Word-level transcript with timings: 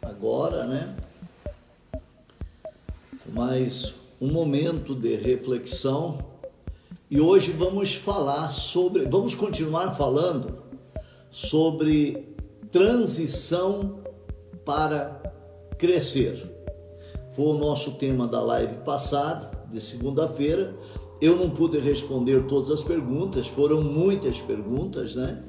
agora, 0.00 0.64
né? 0.64 0.96
Mais 3.32 3.94
um 4.20 4.30
momento 4.30 4.94
de 4.94 5.16
reflexão 5.16 6.18
e 7.10 7.20
hoje 7.20 7.50
vamos 7.50 7.94
falar 7.94 8.50
sobre, 8.50 9.06
vamos 9.06 9.34
continuar 9.34 9.90
falando 9.96 10.62
sobre 11.30 12.28
transição 12.70 13.98
para 14.64 15.20
crescer. 15.76 16.40
Foi 17.32 17.46
o 17.46 17.58
nosso 17.58 17.92
tema 17.92 18.28
da 18.28 18.40
live 18.40 18.84
passada, 18.84 19.50
de 19.68 19.80
segunda-feira. 19.80 20.76
Eu 21.20 21.36
não 21.36 21.50
pude 21.50 21.78
responder 21.78 22.46
todas 22.46 22.70
as 22.70 22.82
perguntas, 22.84 23.48
foram 23.48 23.82
muitas 23.82 24.40
perguntas, 24.40 25.16
né? 25.16 25.42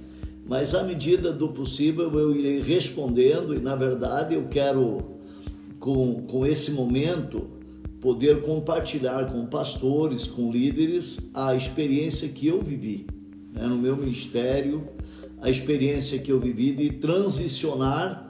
Mas 0.45 0.73
à 0.75 0.83
medida 0.83 1.31
do 1.31 1.49
possível 1.49 2.11
eu 2.19 2.35
irei 2.35 2.61
respondendo 2.61 3.53
e 3.53 3.59
na 3.59 3.75
verdade 3.75 4.35
eu 4.35 4.47
quero 4.49 5.03
com, 5.79 6.23
com 6.23 6.45
esse 6.45 6.71
momento 6.71 7.47
poder 7.99 8.41
compartilhar 8.41 9.31
com 9.31 9.45
pastores, 9.45 10.27
com 10.27 10.51
líderes 10.51 11.29
a 11.33 11.55
experiência 11.55 12.27
que 12.29 12.47
eu 12.47 12.61
vivi 12.61 13.05
né, 13.53 13.65
no 13.67 13.77
meu 13.77 13.95
ministério, 13.95 14.87
a 15.41 15.49
experiência 15.49 16.19
que 16.19 16.31
eu 16.31 16.39
vivi 16.39 16.71
de 16.71 16.91
transicionar 16.93 18.29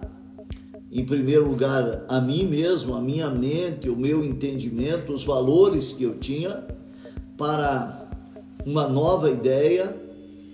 em 0.91 1.05
primeiro 1.05 1.47
lugar 1.47 2.03
a 2.09 2.19
mim 2.19 2.45
mesmo, 2.45 2.93
a 2.93 3.01
minha 3.01 3.29
mente, 3.29 3.89
o 3.89 3.95
meu 3.95 4.25
entendimento, 4.25 5.13
os 5.13 5.23
valores 5.23 5.93
que 5.93 6.03
eu 6.03 6.15
tinha 6.15 6.65
para 7.37 8.09
uma 8.65 8.87
nova 8.87 9.29
ideia, 9.29 9.95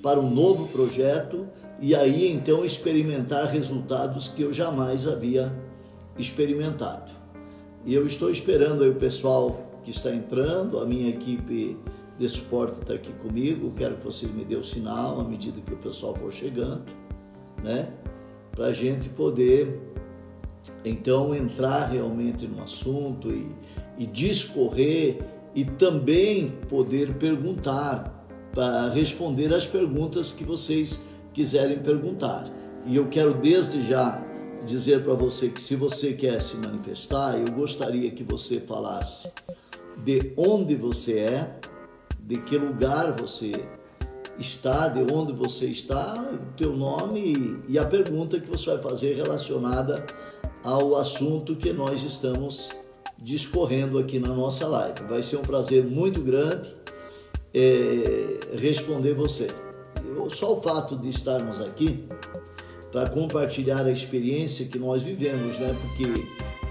para 0.03 0.19
um 0.19 0.29
novo 0.29 0.67
projeto 0.67 1.47
e 1.79 1.95
aí 1.95 2.31
então 2.31 2.65
experimentar 2.65 3.47
resultados 3.47 4.29
que 4.29 4.41
eu 4.41 4.51
jamais 4.51 5.07
havia 5.07 5.53
experimentado. 6.17 7.11
E 7.85 7.93
eu 7.93 8.05
estou 8.05 8.29
esperando 8.29 8.83
aí 8.83 8.89
o 8.89 8.95
pessoal 8.95 9.63
que 9.83 9.91
está 9.91 10.13
entrando, 10.13 10.79
a 10.79 10.85
minha 10.85 11.09
equipe 11.09 11.77
de 12.17 12.27
suporte 12.27 12.81
está 12.81 12.95
aqui 12.95 13.13
comigo, 13.13 13.71
quero 13.77 13.95
que 13.95 14.03
vocês 14.03 14.33
me 14.33 14.43
dêem 14.43 14.59
o 14.59 14.63
sinal 14.63 15.21
à 15.21 15.23
medida 15.23 15.61
que 15.61 15.73
o 15.73 15.77
pessoal 15.77 16.15
for 16.15 16.33
chegando, 16.33 16.83
né? 17.63 17.87
Para 18.51 18.65
a 18.65 18.73
gente 18.73 19.07
poder 19.09 19.79
então 20.83 21.33
entrar 21.33 21.85
realmente 21.85 22.47
no 22.47 22.61
assunto 22.63 23.29
e, 23.29 23.47
e 23.99 24.05
discorrer 24.07 25.19
e 25.53 25.63
também 25.63 26.51
poder 26.67 27.13
perguntar 27.13 28.25
para 28.53 28.89
responder 28.89 29.53
as 29.53 29.67
perguntas 29.67 30.31
que 30.31 30.43
vocês 30.43 31.03
quiserem 31.37 31.77
perguntar. 31.77 32.49
E 32.83 32.95
eu 32.95 33.09
quero 33.09 33.31
desde 33.35 33.83
já 33.83 34.19
dizer 34.65 35.03
para 35.03 35.13
você 35.13 35.49
que 35.49 35.61
se 35.61 35.75
você 35.75 36.13
quer 36.13 36.41
se 36.41 36.57
manifestar, 36.57 37.37
eu 37.37 37.53
gostaria 37.53 38.09
que 38.09 38.23
você 38.23 38.59
falasse 38.59 39.31
de 40.03 40.33
onde 40.35 40.75
você 40.75 41.19
é, 41.19 41.59
de 42.19 42.37
que 42.37 42.57
lugar 42.57 43.11
você 43.11 43.51
está, 44.39 44.87
de 44.87 45.13
onde 45.13 45.31
você 45.31 45.67
está, 45.67 46.15
o 46.33 46.53
teu 46.57 46.75
nome 46.75 47.61
e 47.69 47.77
a 47.77 47.85
pergunta 47.85 48.39
que 48.39 48.47
você 48.47 48.71
vai 48.71 48.81
fazer 48.81 49.15
relacionada 49.15 50.03
ao 50.63 50.95
assunto 50.95 51.55
que 51.55 51.71
nós 51.71 52.01
estamos 52.01 52.69
discorrendo 53.21 53.99
aqui 53.99 54.17
na 54.17 54.29
nossa 54.29 54.67
live. 54.67 55.03
Vai 55.07 55.21
ser 55.21 55.37
um 55.37 55.43
prazer 55.43 55.85
muito 55.85 56.19
grande 56.19 56.73
é, 57.53 58.39
responder 58.57 59.13
você 59.13 59.66
só 60.29 60.53
o 60.53 60.61
fato 60.61 60.97
de 60.97 61.09
estarmos 61.09 61.61
aqui 61.61 62.07
para 62.91 63.09
compartilhar 63.09 63.85
a 63.85 63.91
experiência 63.91 64.65
que 64.65 64.79
nós 64.79 65.03
vivemos, 65.03 65.59
né? 65.59 65.75
Porque 65.81 66.05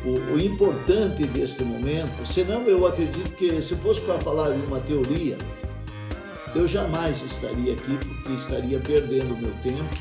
o, 0.05 0.35
o 0.35 0.41
importante 0.41 1.25
deste 1.27 1.63
momento, 1.65 2.25
senão 2.25 2.63
eu 2.63 2.87
acredito 2.87 3.31
que 3.37 3.61
se 3.63 3.77
fosse 3.77 4.01
para 4.03 4.19
falar 4.19 4.51
de 4.51 4.61
uma 4.67 4.81
teoria, 4.81 5.37
eu 6.55 6.67
jamais 6.67 7.23
estaria 7.23 7.75
aqui 7.75 7.99
porque 7.99 8.33
estaria 8.33 8.79
perdendo 8.81 9.37
meu 9.37 9.53
tempo 9.63 9.95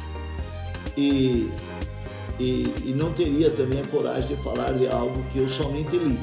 e, 0.95 1.49
e, 2.39 2.73
e 2.85 2.93
não 2.95 3.11
teria 3.11 3.51
também 3.51 3.81
a 3.81 3.87
coragem 3.87 4.35
de 4.35 4.43
falar 4.43 4.71
de 4.73 4.87
algo 4.87 5.23
que 5.31 5.39
eu 5.39 5.49
somente 5.49 5.97
li. 5.97 6.17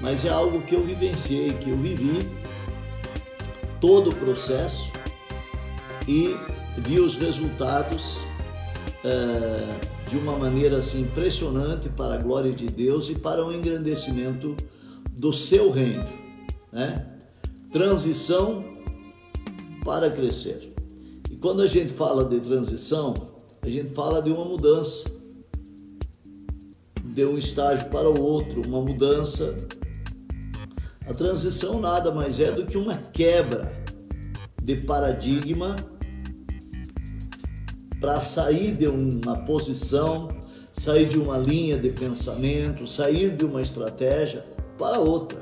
Mas 0.00 0.24
é 0.24 0.30
algo 0.30 0.60
que 0.62 0.74
eu 0.74 0.84
vivenciei, 0.84 1.52
que 1.54 1.70
eu 1.70 1.76
vivi 1.76 2.28
todo 3.80 4.10
o 4.10 4.14
processo 4.14 4.92
e 6.06 6.36
vi 6.78 7.00
os 7.00 7.16
resultados 7.16 8.18
uh, 9.04 10.10
de 10.10 10.16
uma 10.16 10.36
maneira 10.36 10.78
assim 10.78 11.02
impressionante 11.02 11.88
para 11.88 12.14
a 12.14 12.18
glória 12.18 12.52
de 12.52 12.66
Deus 12.66 13.08
e 13.10 13.14
para 13.14 13.44
o 13.44 13.52
engrandecimento 13.52 14.56
do 15.12 15.32
seu 15.32 15.70
reino, 15.70 16.04
né? 16.72 17.06
Transição 17.72 18.64
para 19.84 20.10
crescer. 20.10 20.72
E 21.30 21.36
quando 21.36 21.62
a 21.62 21.66
gente 21.66 21.92
fala 21.92 22.24
de 22.24 22.40
transição, 22.40 23.14
a 23.62 23.68
gente 23.68 23.90
fala 23.92 24.20
de 24.20 24.30
uma 24.30 24.44
mudança, 24.44 25.04
de 27.04 27.24
um 27.24 27.38
estágio 27.38 27.88
para 27.90 28.08
o 28.08 28.20
outro, 28.20 28.66
uma 28.66 28.80
mudança. 28.80 29.54
A 31.06 31.14
transição 31.14 31.80
nada 31.80 32.10
mais 32.10 32.40
é 32.40 32.50
do 32.52 32.64
que 32.64 32.76
uma 32.76 32.96
quebra 32.96 33.72
de 34.62 34.76
paradigma 34.76 35.76
para 38.02 38.18
sair 38.18 38.72
de 38.72 38.88
uma 38.88 39.36
posição, 39.44 40.26
sair 40.74 41.06
de 41.06 41.20
uma 41.20 41.38
linha 41.38 41.78
de 41.78 41.88
pensamento, 41.90 42.84
sair 42.84 43.36
de 43.36 43.44
uma 43.44 43.62
estratégia 43.62 44.44
para 44.76 44.98
outra. 44.98 45.38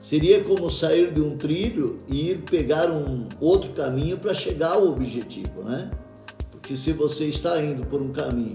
Seria 0.00 0.44
como 0.44 0.70
sair 0.70 1.12
de 1.12 1.20
um 1.20 1.36
trilho 1.36 1.98
e 2.08 2.30
ir 2.30 2.42
pegar 2.42 2.90
um 2.90 3.26
outro 3.40 3.72
caminho 3.72 4.16
para 4.18 4.32
chegar 4.32 4.74
ao 4.74 4.86
objetivo, 4.86 5.64
né? 5.64 5.90
Porque 6.52 6.76
se 6.76 6.92
você 6.92 7.24
está 7.24 7.60
indo 7.60 7.84
por 7.86 8.00
um 8.00 8.12
caminho, 8.12 8.52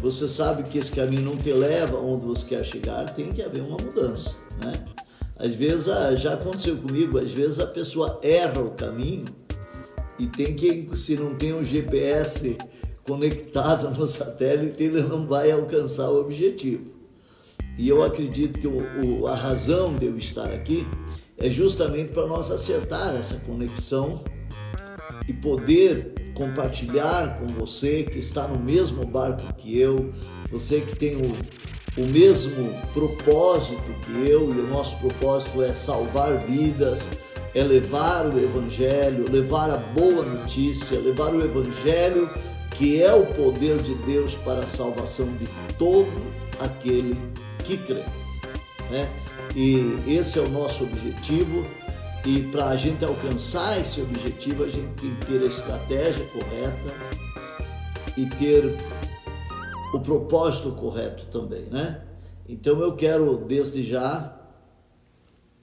você 0.00 0.28
sabe 0.28 0.62
que 0.62 0.78
esse 0.78 0.92
caminho 0.92 1.22
não 1.22 1.36
te 1.36 1.50
leva 1.52 1.98
onde 1.98 2.26
você 2.26 2.46
quer 2.46 2.64
chegar, 2.64 3.12
tem 3.12 3.32
que 3.32 3.42
haver 3.42 3.62
uma 3.62 3.78
mudança, 3.78 4.36
né? 4.62 4.84
Às 5.36 5.54
vezes, 5.54 5.88
ah, 5.88 6.14
já 6.14 6.34
aconteceu 6.34 6.76
comigo, 6.76 7.18
às 7.18 7.32
vezes 7.32 7.58
a 7.58 7.66
pessoa 7.66 8.20
erra 8.22 8.60
o 8.60 8.70
caminho 8.70 9.24
e 10.18 10.26
tem 10.26 10.54
que, 10.54 10.88
se 10.96 11.16
não 11.16 11.34
tem 11.34 11.54
um 11.54 11.62
GPS 11.62 12.56
conectado 13.04 13.90
no 13.96 14.06
satélite, 14.06 14.82
ele 14.82 15.02
não 15.02 15.26
vai 15.26 15.50
alcançar 15.50 16.10
o 16.10 16.20
objetivo. 16.20 16.96
E 17.78 17.88
eu 17.88 18.02
acredito 18.02 18.58
que 18.58 18.66
o, 18.66 19.20
o, 19.20 19.26
a 19.26 19.34
razão 19.34 19.94
de 19.94 20.06
eu 20.06 20.16
estar 20.16 20.50
aqui 20.50 20.86
é 21.36 21.50
justamente 21.50 22.12
para 22.12 22.26
nós 22.26 22.50
acertar 22.50 23.14
essa 23.14 23.40
conexão 23.40 24.24
e 25.28 25.32
poder 25.32 26.14
compartilhar 26.34 27.38
com 27.38 27.46
você 27.48 28.04
que 28.04 28.18
está 28.18 28.46
no 28.46 28.58
mesmo 28.58 29.04
barco 29.06 29.54
que 29.54 29.78
eu, 29.78 30.10
você 30.50 30.80
que 30.80 30.96
tem 30.96 31.16
o, 31.16 31.32
o 32.00 32.06
mesmo 32.10 32.72
propósito 32.92 33.82
que 34.04 34.30
eu, 34.30 34.54
e 34.54 34.60
o 34.60 34.66
nosso 34.68 34.98
propósito 34.98 35.62
é 35.62 35.72
salvar 35.72 36.38
vidas, 36.38 37.10
é 37.54 37.62
levar 37.62 38.26
o 38.26 38.38
Evangelho, 38.38 39.30
levar 39.30 39.70
a 39.70 39.76
boa 39.76 40.24
notícia, 40.24 40.98
levar 40.98 41.34
o 41.34 41.42
Evangelho 41.42 42.28
que 42.76 43.02
é 43.02 43.12
o 43.12 43.26
poder 43.26 43.80
de 43.80 43.94
Deus 43.94 44.36
para 44.36 44.60
a 44.60 44.66
salvação 44.66 45.26
de 45.36 45.48
todo 45.78 46.12
aquele 46.60 47.18
que 47.64 47.78
crê. 47.78 48.04
Né? 48.90 49.10
E 49.54 49.96
esse 50.06 50.38
é 50.38 50.42
o 50.42 50.48
nosso 50.48 50.84
objetivo. 50.84 51.64
E 52.24 52.42
para 52.42 52.66
a 52.66 52.76
gente 52.76 53.04
alcançar 53.04 53.80
esse 53.80 54.02
objetivo, 54.02 54.64
a 54.64 54.68
gente 54.68 54.88
tem 55.00 55.14
que 55.14 55.26
ter 55.26 55.42
a 55.42 55.46
estratégia 55.46 56.26
correta 56.26 56.94
e 58.16 58.26
ter 58.26 58.76
o 59.94 60.00
propósito 60.00 60.72
correto 60.72 61.26
também, 61.26 61.62
né? 61.70 62.02
Então 62.48 62.80
eu 62.80 62.96
quero 62.96 63.36
desde 63.36 63.82
já 63.84 64.36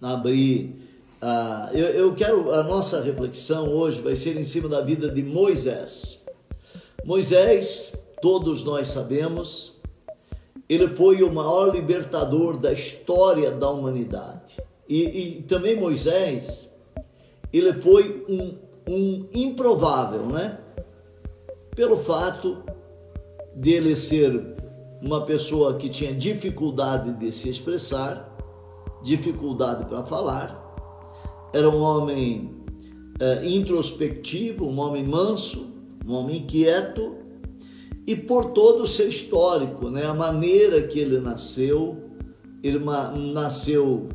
abrir 0.02 0.93
ah, 1.26 1.70
eu, 1.72 1.86
eu 1.86 2.14
quero, 2.14 2.52
a 2.52 2.64
nossa 2.64 3.02
reflexão 3.02 3.72
hoje 3.72 4.02
vai 4.02 4.14
ser 4.14 4.36
em 4.36 4.44
cima 4.44 4.68
da 4.68 4.82
vida 4.82 5.10
de 5.10 5.24
Moisés. 5.24 6.22
Moisés, 7.06 7.96
todos 8.22 8.66
nós 8.66 8.90
sabemos, 8.90 9.78
ele 10.68 10.90
foi 10.90 11.24
o 11.24 11.32
maior 11.32 11.74
libertador 11.74 12.58
da 12.58 12.74
história 12.74 13.52
da 13.52 13.70
humanidade. 13.70 14.58
E, 14.86 15.38
e 15.38 15.42
também 15.44 15.78
Moisés, 15.78 16.70
ele 17.54 17.72
foi 17.72 18.26
um, 18.28 18.58
um 18.86 19.26
improvável, 19.34 20.26
né? 20.26 20.58
Pelo 21.74 21.98
fato 22.00 22.66
dele 23.56 23.96
ser 23.96 24.58
uma 25.02 25.26
pessoa 25.26 25.78
que 25.78 25.88
tinha 25.88 26.14
dificuldade 26.14 27.14
de 27.14 27.32
se 27.32 27.48
expressar, 27.48 28.30
dificuldade 29.02 29.86
para 29.86 30.04
falar, 30.04 30.63
era 31.54 31.70
um 31.70 31.82
homem 31.82 32.52
é, 33.20 33.48
introspectivo, 33.48 34.66
um 34.66 34.80
homem 34.80 35.04
manso, 35.04 35.68
um 36.06 36.14
homem 36.14 36.44
quieto 36.46 37.16
e 38.06 38.16
por 38.16 38.52
todo 38.52 38.84
o 38.84 38.88
seu 38.88 39.08
histórico, 39.08 39.90
né? 39.90 40.06
a 40.06 40.14
maneira 40.14 40.82
que 40.82 41.00
ele 41.00 41.20
nasceu, 41.20 42.04
ele 42.62 42.80
nasceu, 43.34 44.10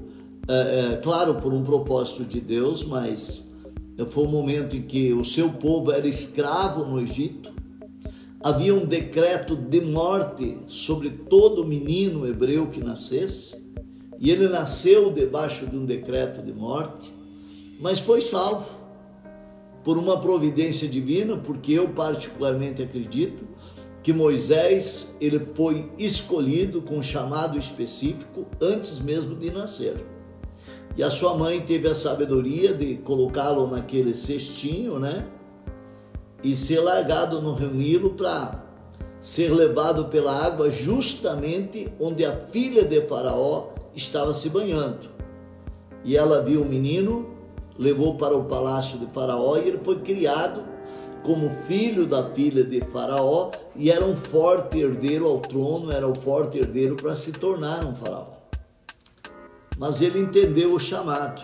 é, 0.46 0.52
é, 0.94 0.96
claro, 0.96 1.36
por 1.36 1.54
um 1.54 1.62
propósito 1.62 2.24
de 2.24 2.40
Deus, 2.40 2.84
mas 2.84 3.48
foi 4.08 4.24
um 4.24 4.30
momento 4.30 4.76
em 4.76 4.82
que 4.82 5.12
o 5.12 5.24
seu 5.24 5.50
povo 5.50 5.90
era 5.90 6.06
escravo 6.06 6.84
no 6.84 7.00
Egito, 7.00 7.50
havia 8.44 8.74
um 8.74 8.84
decreto 8.84 9.56
de 9.56 9.80
morte 9.80 10.58
sobre 10.66 11.10
todo 11.10 11.64
menino 11.64 12.26
hebreu 12.26 12.66
que 12.66 12.80
nascesse, 12.80 13.56
e 14.18 14.30
ele 14.30 14.48
nasceu 14.48 15.10
debaixo 15.12 15.66
de 15.66 15.76
um 15.76 15.86
decreto 15.86 16.42
de 16.42 16.52
morte, 16.52 17.17
mas 17.80 18.00
foi 18.00 18.20
salvo 18.20 18.78
por 19.84 19.96
uma 19.96 20.20
providência 20.20 20.88
divina, 20.88 21.36
porque 21.36 21.72
eu 21.72 21.88
particularmente 21.90 22.82
acredito 22.82 23.46
que 24.02 24.12
Moisés 24.12 25.14
ele 25.20 25.38
foi 25.38 25.90
escolhido 25.98 26.82
com 26.82 26.98
um 26.98 27.02
chamado 27.02 27.58
específico 27.58 28.46
antes 28.60 29.00
mesmo 29.00 29.34
de 29.36 29.50
nascer. 29.50 30.04
E 30.96 31.02
a 31.02 31.10
sua 31.10 31.36
mãe 31.36 31.60
teve 31.60 31.88
a 31.88 31.94
sabedoria 31.94 32.74
de 32.74 32.96
colocá-lo 32.96 33.66
naquele 33.68 34.12
cestinho, 34.14 34.98
né? 34.98 35.26
E 36.42 36.56
ser 36.56 36.80
largado 36.80 37.40
no 37.40 37.54
rio 37.54 37.70
Nilo 37.70 38.10
para 38.10 38.64
ser 39.20 39.52
levado 39.52 40.06
pela 40.06 40.44
água 40.44 40.70
justamente 40.70 41.92
onde 42.00 42.24
a 42.24 42.32
filha 42.32 42.84
de 42.84 43.02
Faraó 43.02 43.68
estava 43.94 44.32
se 44.34 44.48
banhando. 44.48 45.08
E 46.04 46.16
ela 46.16 46.42
viu 46.42 46.62
o 46.62 46.64
menino, 46.64 47.37
levou 47.78 48.16
para 48.16 48.36
o 48.36 48.44
palácio 48.44 48.98
de 48.98 49.06
Faraó 49.06 49.56
e 49.56 49.68
ele 49.68 49.78
foi 49.78 50.00
criado 50.00 50.64
como 51.22 51.48
filho 51.48 52.06
da 52.06 52.24
filha 52.30 52.64
de 52.64 52.80
Faraó 52.80 53.50
e 53.76 53.90
era 53.90 54.04
um 54.04 54.16
forte 54.16 54.78
herdeiro 54.78 55.26
ao 55.26 55.40
trono, 55.40 55.92
era 55.92 56.06
o 56.06 56.14
forte 56.14 56.58
herdeiro 56.58 56.96
para 56.96 57.14
se 57.14 57.32
tornar 57.32 57.84
um 57.84 57.94
faraó. 57.94 58.38
Mas 59.76 60.00
ele 60.02 60.18
entendeu 60.18 60.74
o 60.74 60.80
chamado. 60.80 61.42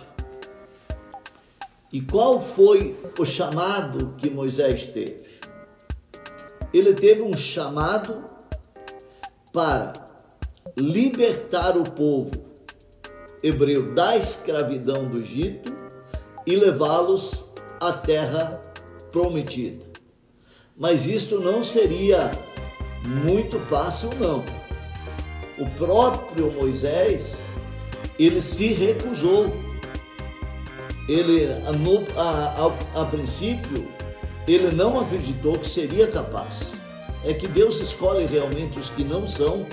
E 1.92 2.00
qual 2.00 2.40
foi 2.40 2.96
o 3.18 3.24
chamado 3.24 4.14
que 4.18 4.28
Moisés 4.28 4.86
teve? 4.86 5.24
Ele 6.72 6.92
teve 6.94 7.22
um 7.22 7.36
chamado 7.36 8.24
para 9.52 9.92
libertar 10.76 11.76
o 11.76 11.88
povo 11.88 12.32
hebreu 13.40 13.94
da 13.94 14.16
escravidão 14.16 15.08
do 15.08 15.18
Egito 15.18 15.73
e 16.46 16.56
levá-los 16.56 17.50
à 17.80 17.92
terra 17.92 18.60
prometida. 19.10 19.84
Mas 20.76 21.06
isto 21.06 21.40
não 21.40 21.62
seria 21.62 22.32
muito 23.24 23.58
fácil, 23.58 24.10
não. 24.18 24.44
O 25.58 25.70
próprio 25.76 26.50
Moisés, 26.52 27.38
ele 28.18 28.40
se 28.40 28.68
recusou. 28.72 29.54
Ele, 31.08 31.48
a, 32.16 32.96
a, 32.96 33.02
a 33.02 33.06
princípio, 33.06 33.86
ele 34.48 34.72
não 34.72 34.98
acreditou 34.98 35.58
que 35.58 35.68
seria 35.68 36.08
capaz. 36.08 36.72
É 37.24 37.32
que 37.32 37.46
Deus 37.46 37.80
escolhe 37.80 38.26
realmente 38.26 38.78
os 38.78 38.90
que 38.90 39.04
não 39.04 39.28
são 39.28 39.66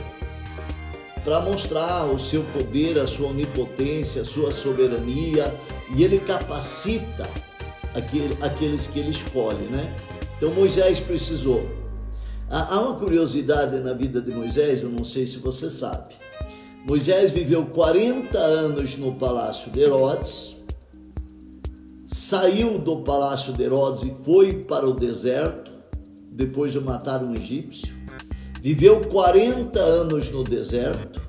para 1.24 1.40
mostrar 1.42 2.06
o 2.06 2.18
seu 2.18 2.44
poder, 2.46 2.98
a 3.00 3.06
sua 3.06 3.30
onipotência, 3.30 4.24
a 4.24 4.26
sua 4.26 4.52
soberania, 4.52 5.54
e 5.96 6.04
ele 6.04 6.20
capacita 6.20 7.30
aqueles 8.42 8.88
que 8.88 9.00
ele 9.00 9.10
escolhe, 9.10 9.66
né? 9.66 9.96
Então 10.38 10.52
Moisés 10.54 11.00
precisou. 11.00 11.68
Há 12.50 12.80
uma 12.80 12.96
curiosidade 12.96 13.80
na 13.80 13.94
vida 13.94 14.22
de 14.22 14.32
Moisés, 14.32 14.84
eu 14.84 14.90
não 14.90 15.04
sei 15.04 15.26
se 15.28 15.38
você 15.38 15.70
sabe. 15.70 16.16
Moisés 16.86 17.32
viveu 17.32 17.66
40 17.68 18.38
anos 18.38 18.98
no 18.98 19.14
palácio 19.14 19.72
de 19.72 19.82
Herodes, 19.82 20.58
saiu 22.08 22.80
do 22.80 23.04
palácio 23.04 23.54
de 23.54 23.62
Herodes 23.64 24.04
e 24.04 24.24
foi 24.24 24.64
para 24.64 24.88
o 24.88 24.94
deserto, 24.94 25.72
depois 26.32 26.74
de 26.74 26.80
matar 26.80 27.24
um 27.24 27.36
egípcio. 27.36 28.01
Viveu 28.62 29.02
40 29.02 29.80
anos 29.80 30.32
no 30.32 30.44
deserto 30.44 31.22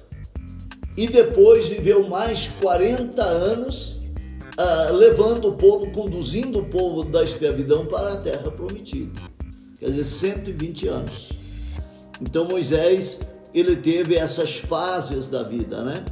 e 0.97 1.07
depois 1.09 1.69
viveu 1.69 2.07
mais 2.09 2.49
40 2.61 3.23
anos 3.23 4.03
uh, 4.59 4.93
levando 4.95 5.49
o 5.49 5.53
povo, 5.57 5.91
conduzindo 5.93 6.59
o 6.59 6.69
povo 6.69 7.05
da 7.05 7.25
escravidão 7.25 7.87
para 7.87 8.13
a 8.13 8.17
terra 8.19 8.51
prometida. 8.51 9.21
Quer 9.79 9.87
dizer, 9.87 10.05
120 10.05 10.89
anos. 10.89 11.31
Então 12.21 12.47
Moisés, 12.47 13.21
ele 13.55 13.77
teve 13.77 14.15
essas 14.15 14.59
fases 14.59 15.29
da 15.29 15.43
vida, 15.43 15.83
né? 15.83 16.05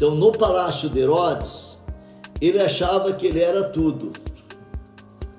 Então, 0.00 0.14
no 0.14 0.32
palácio 0.32 0.88
de 0.88 0.98
Herodes, 0.98 1.76
ele 2.40 2.58
achava 2.58 3.12
que 3.12 3.26
ele 3.26 3.40
era 3.40 3.64
tudo. 3.64 4.12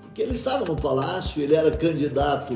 Porque 0.03 0.21
ele 0.21 0.33
estava 0.33 0.65
no 0.65 0.75
palácio, 0.75 1.41
ele 1.41 1.55
era 1.55 1.71
candidato, 1.71 2.53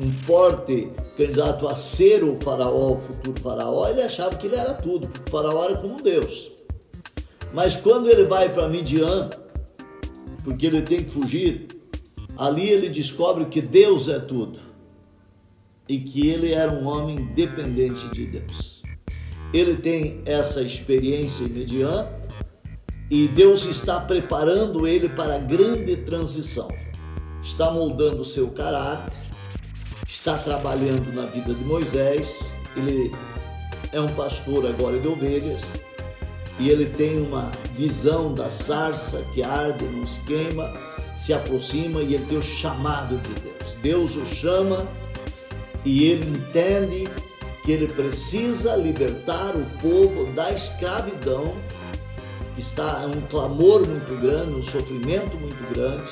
um 0.00 0.12
forte 0.12 0.90
candidato 1.16 1.66
a 1.66 1.74
ser 1.74 2.22
o 2.22 2.36
faraó, 2.36 2.92
o 2.92 3.00
futuro 3.00 3.40
faraó, 3.40 3.88
ele 3.88 4.02
achava 4.02 4.36
que 4.36 4.46
ele 4.46 4.56
era 4.56 4.74
tudo, 4.74 5.08
porque 5.08 5.28
o 5.28 5.32
faraó 5.32 5.64
era 5.64 5.76
como 5.78 6.02
Deus. 6.02 6.52
Mas 7.52 7.76
quando 7.76 8.08
ele 8.08 8.24
vai 8.24 8.48
para 8.48 8.68
Midian, 8.68 9.30
porque 10.44 10.66
ele 10.66 10.82
tem 10.82 11.02
que 11.02 11.10
fugir, 11.10 11.68
ali 12.36 12.68
ele 12.68 12.88
descobre 12.88 13.46
que 13.46 13.60
Deus 13.60 14.08
é 14.08 14.18
tudo 14.18 14.58
e 15.88 15.98
que 15.98 16.28
ele 16.28 16.52
era 16.52 16.70
um 16.70 16.86
homem 16.86 17.26
dependente 17.34 18.08
de 18.08 18.26
Deus. 18.26 18.82
Ele 19.52 19.76
tem 19.76 20.20
essa 20.26 20.60
experiência 20.60 21.44
em 21.44 21.48
Midian 21.48 22.06
e 23.10 23.26
Deus 23.28 23.64
está 23.64 23.98
preparando 23.98 24.86
ele 24.86 25.08
para 25.08 25.36
a 25.36 25.38
grande 25.38 25.96
transição. 25.96 26.68
Está 27.42 27.70
moldando 27.70 28.20
o 28.20 28.24
seu 28.24 28.50
caráter, 28.50 29.27
está 30.08 30.38
trabalhando 30.38 31.12
na 31.12 31.26
vida 31.26 31.54
de 31.54 31.64
Moisés. 31.64 32.52
Ele 32.74 33.14
é 33.92 34.00
um 34.00 34.08
pastor 34.08 34.66
agora 34.66 34.98
de 34.98 35.06
ovelhas 35.06 35.66
e 36.58 36.70
ele 36.70 36.86
tem 36.86 37.20
uma 37.20 37.52
visão 37.74 38.34
da 38.34 38.50
sarça 38.50 39.22
que 39.32 39.42
arde, 39.42 39.84
nos 39.84 40.18
queima, 40.18 40.72
se 41.16 41.32
aproxima 41.32 42.00
e 42.02 42.14
ele 42.14 42.24
tem 42.26 42.38
o 42.38 42.42
chamado 42.42 43.16
de 43.18 43.34
Deus. 43.34 43.74
Deus 43.82 44.16
o 44.16 44.26
chama 44.26 44.88
e 45.84 46.04
ele 46.04 46.30
entende 46.30 47.08
que 47.62 47.72
ele 47.72 47.86
precisa 47.86 48.76
libertar 48.76 49.54
o 49.54 49.64
povo 49.80 50.32
da 50.32 50.50
escravidão, 50.52 51.54
que 52.54 52.60
está 52.60 53.06
um 53.06 53.20
clamor 53.28 53.86
muito 53.86 54.20
grande, 54.20 54.58
um 54.58 54.64
sofrimento 54.64 55.36
muito 55.36 55.74
grande, 55.74 56.10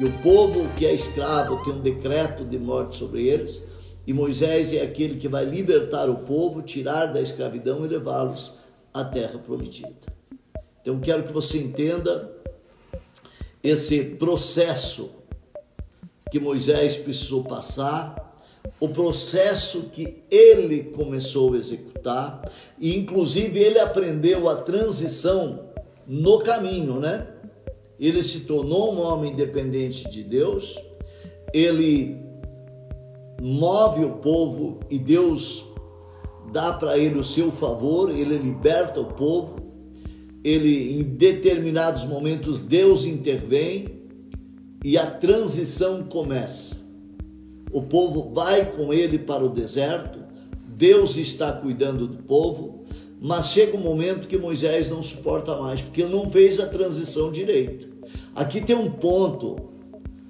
e 0.00 0.04
o 0.04 0.10
povo 0.22 0.66
que 0.76 0.86
é 0.86 0.94
escravo 0.94 1.62
tem 1.62 1.74
um 1.74 1.80
decreto 1.80 2.42
de 2.42 2.58
morte 2.58 2.96
sobre 2.96 3.28
eles, 3.28 3.62
e 4.06 4.14
Moisés 4.14 4.72
é 4.72 4.80
aquele 4.80 5.16
que 5.16 5.28
vai 5.28 5.44
libertar 5.44 6.08
o 6.08 6.16
povo, 6.16 6.62
tirar 6.62 7.12
da 7.12 7.20
escravidão 7.20 7.84
e 7.84 7.88
levá-los 7.88 8.54
a 8.94 9.04
terra 9.04 9.38
prometida. 9.38 9.94
Então 10.80 10.98
quero 11.00 11.24
que 11.24 11.32
você 11.32 11.58
entenda 11.58 12.32
esse 13.62 14.02
processo 14.02 15.10
que 16.30 16.40
Moisés 16.40 16.96
precisou 16.96 17.44
passar, 17.44 18.34
o 18.80 18.88
processo 18.88 19.90
que 19.92 20.22
ele 20.30 20.84
começou 20.84 21.52
a 21.52 21.58
executar, 21.58 22.40
e 22.78 22.96
inclusive 22.96 23.58
ele 23.58 23.78
aprendeu 23.78 24.48
a 24.48 24.56
transição 24.56 25.66
no 26.06 26.38
caminho, 26.38 26.98
né? 26.98 27.26
Ele 28.00 28.22
se 28.22 28.40
tornou 28.40 28.94
um 28.94 29.00
homem 29.00 29.32
independente 29.32 30.10
de 30.10 30.24
Deus, 30.24 30.74
ele 31.52 32.16
move 33.42 34.04
o 34.04 34.14
povo 34.14 34.80
e 34.88 34.98
Deus 34.98 35.66
dá 36.50 36.72
para 36.72 36.96
ele 36.96 37.18
o 37.18 37.22
seu 37.24 37.52
favor, 37.52 38.10
ele 38.10 38.38
liberta 38.38 39.00
o 39.00 39.12
povo, 39.12 39.60
ele 40.42 40.98
em 40.98 41.02
determinados 41.02 42.04
momentos 42.06 42.62
Deus 42.62 43.04
intervém 43.04 44.00
e 44.82 44.96
a 44.96 45.06
transição 45.06 46.04
começa. 46.04 46.80
O 47.70 47.82
povo 47.82 48.32
vai 48.32 48.64
com 48.72 48.94
ele 48.94 49.18
para 49.18 49.44
o 49.44 49.50
deserto, 49.50 50.18
Deus 50.66 51.18
está 51.18 51.52
cuidando 51.52 52.06
do 52.06 52.22
povo, 52.22 52.79
mas 53.20 53.48
chega 53.48 53.76
um 53.76 53.80
momento 53.80 54.26
que 54.26 54.38
Moisés 54.38 54.88
não 54.88 55.02
suporta 55.02 55.54
mais, 55.56 55.82
porque 55.82 56.06
não 56.06 56.30
fez 56.30 56.58
a 56.58 56.66
transição 56.66 57.30
direito. 57.30 57.86
Aqui 58.34 58.62
tem 58.62 58.74
um 58.74 58.90
ponto. 58.90 59.56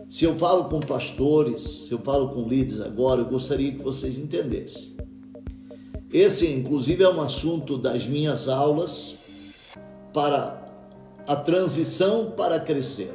Se 0.08 0.24
eu 0.24 0.36
falo 0.36 0.64
com 0.64 0.80
pastores, 0.80 1.62
se 1.62 1.92
eu 1.92 2.00
falo 2.00 2.30
com 2.30 2.48
líderes 2.48 2.80
agora, 2.80 3.20
eu 3.20 3.26
gostaria 3.26 3.70
que 3.70 3.80
vocês 3.80 4.18
entendessem. 4.18 4.96
Esse, 6.12 6.48
inclusive, 6.48 7.04
é 7.04 7.08
um 7.08 7.22
assunto 7.22 7.78
das 7.78 8.08
minhas 8.08 8.48
aulas 8.48 9.76
para 10.12 10.64
a 11.28 11.36
transição 11.36 12.32
para 12.32 12.58
crescer. 12.58 13.14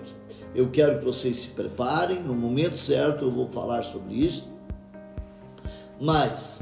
Eu 0.56 0.70
quero 0.70 1.00
que 1.00 1.04
vocês 1.04 1.36
se 1.36 1.50
preparem, 1.50 2.24
no 2.24 2.34
momento 2.34 2.80
certo 2.80 3.26
eu 3.26 3.32
vou 3.32 3.46
falar 3.46 3.82
sobre 3.82 4.14
isso. 4.16 4.48
Mas 6.00 6.62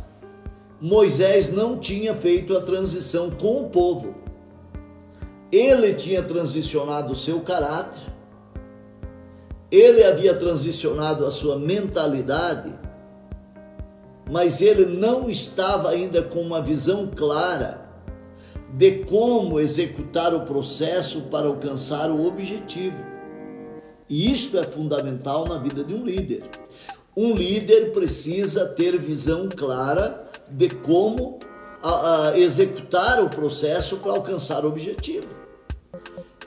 Moisés 0.85 1.49
não 1.49 1.79
tinha 1.79 2.13
feito 2.13 2.57
a 2.57 2.59
transição 2.59 3.31
com 3.31 3.61
o 3.61 3.69
povo. 3.69 4.15
Ele 5.49 5.93
tinha 5.93 6.21
transicionado 6.21 7.13
o 7.13 7.15
seu 7.15 7.39
caráter, 7.39 8.01
ele 9.71 10.03
havia 10.03 10.35
transicionado 10.35 11.25
a 11.25 11.31
sua 11.31 11.57
mentalidade, 11.57 12.77
mas 14.29 14.61
ele 14.61 14.85
não 14.85 15.29
estava 15.29 15.89
ainda 15.89 16.21
com 16.21 16.41
uma 16.41 16.61
visão 16.61 17.07
clara 17.07 17.81
de 18.73 19.05
como 19.05 19.61
executar 19.61 20.35
o 20.35 20.41
processo 20.41 21.21
para 21.31 21.47
alcançar 21.47 22.11
o 22.11 22.27
objetivo. 22.27 23.05
E 24.09 24.29
isto 24.29 24.57
é 24.57 24.63
fundamental 24.63 25.47
na 25.47 25.57
vida 25.59 25.81
de 25.81 25.93
um 25.93 26.03
líder. 26.03 26.43
Um 27.15 27.33
líder 27.33 27.93
precisa 27.93 28.65
ter 28.65 28.99
visão 28.99 29.47
clara 29.47 30.23
de 30.53 30.69
como 30.69 31.39
a, 31.81 32.29
a 32.29 32.39
executar 32.39 33.22
o 33.24 33.29
processo 33.29 33.98
para 33.98 34.13
alcançar 34.13 34.63
o 34.63 34.69
objetivo. 34.69 35.27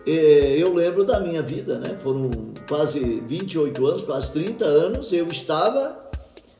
Eu 0.06 0.72
lembro 0.72 1.04
da 1.04 1.18
minha 1.18 1.42
vida, 1.42 1.78
né? 1.78 1.96
Foram 1.98 2.30
quase 2.68 3.00
28 3.26 3.84
anos, 3.84 4.02
quase 4.04 4.32
30 4.32 4.64
anos, 4.64 5.12
eu 5.12 5.26
estava 5.26 6.06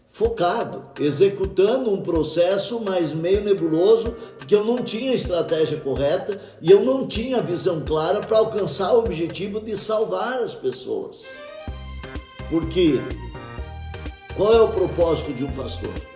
focado, 0.09 0.83
executando 0.99 1.93
um 1.93 2.03
processo, 2.03 2.81
mas 2.81 3.12
meio 3.12 3.45
nebuloso, 3.45 4.17
porque 4.38 4.55
eu 4.55 4.65
não 4.65 4.83
tinha 4.83 5.15
estratégia 5.15 5.79
correta 5.79 6.41
e 6.61 6.71
eu 6.71 6.83
não 6.85 7.07
tinha 7.07 7.41
visão 7.41 7.85
clara 7.85 8.21
para 8.21 8.38
alcançar 8.38 8.95
o 8.95 9.00
objetivo 9.00 9.61
de 9.61 9.76
salvar 9.76 10.38
as 10.38 10.55
pessoas. 10.55 11.26
Porque 12.50 12.99
qual 14.37 14.55
é 14.55 14.61
o 14.61 14.73
propósito 14.73 15.33
de 15.33 15.45
um 15.45 15.53
pastor? 15.53 16.16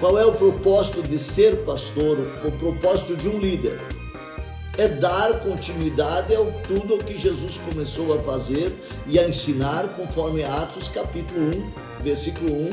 Qual 0.00 0.18
é 0.18 0.26
o 0.26 0.32
propósito 0.32 1.02
de 1.02 1.18
ser 1.18 1.64
pastor? 1.64 2.18
O 2.44 2.50
propósito 2.52 3.16
de 3.16 3.28
um 3.28 3.38
líder? 3.38 3.80
É 4.76 4.88
dar 4.88 5.38
continuidade 5.40 6.34
ao 6.34 6.46
tudo 6.62 6.96
o 6.96 6.98
que 6.98 7.16
Jesus 7.16 7.58
começou 7.58 8.12
a 8.12 8.22
fazer 8.22 8.74
e 9.06 9.20
a 9.20 9.28
ensinar, 9.28 9.94
conforme 9.96 10.42
Atos 10.42 10.88
capítulo 10.88 11.40
1, 12.00 12.02
versículo 12.02 12.52
1 12.52 12.70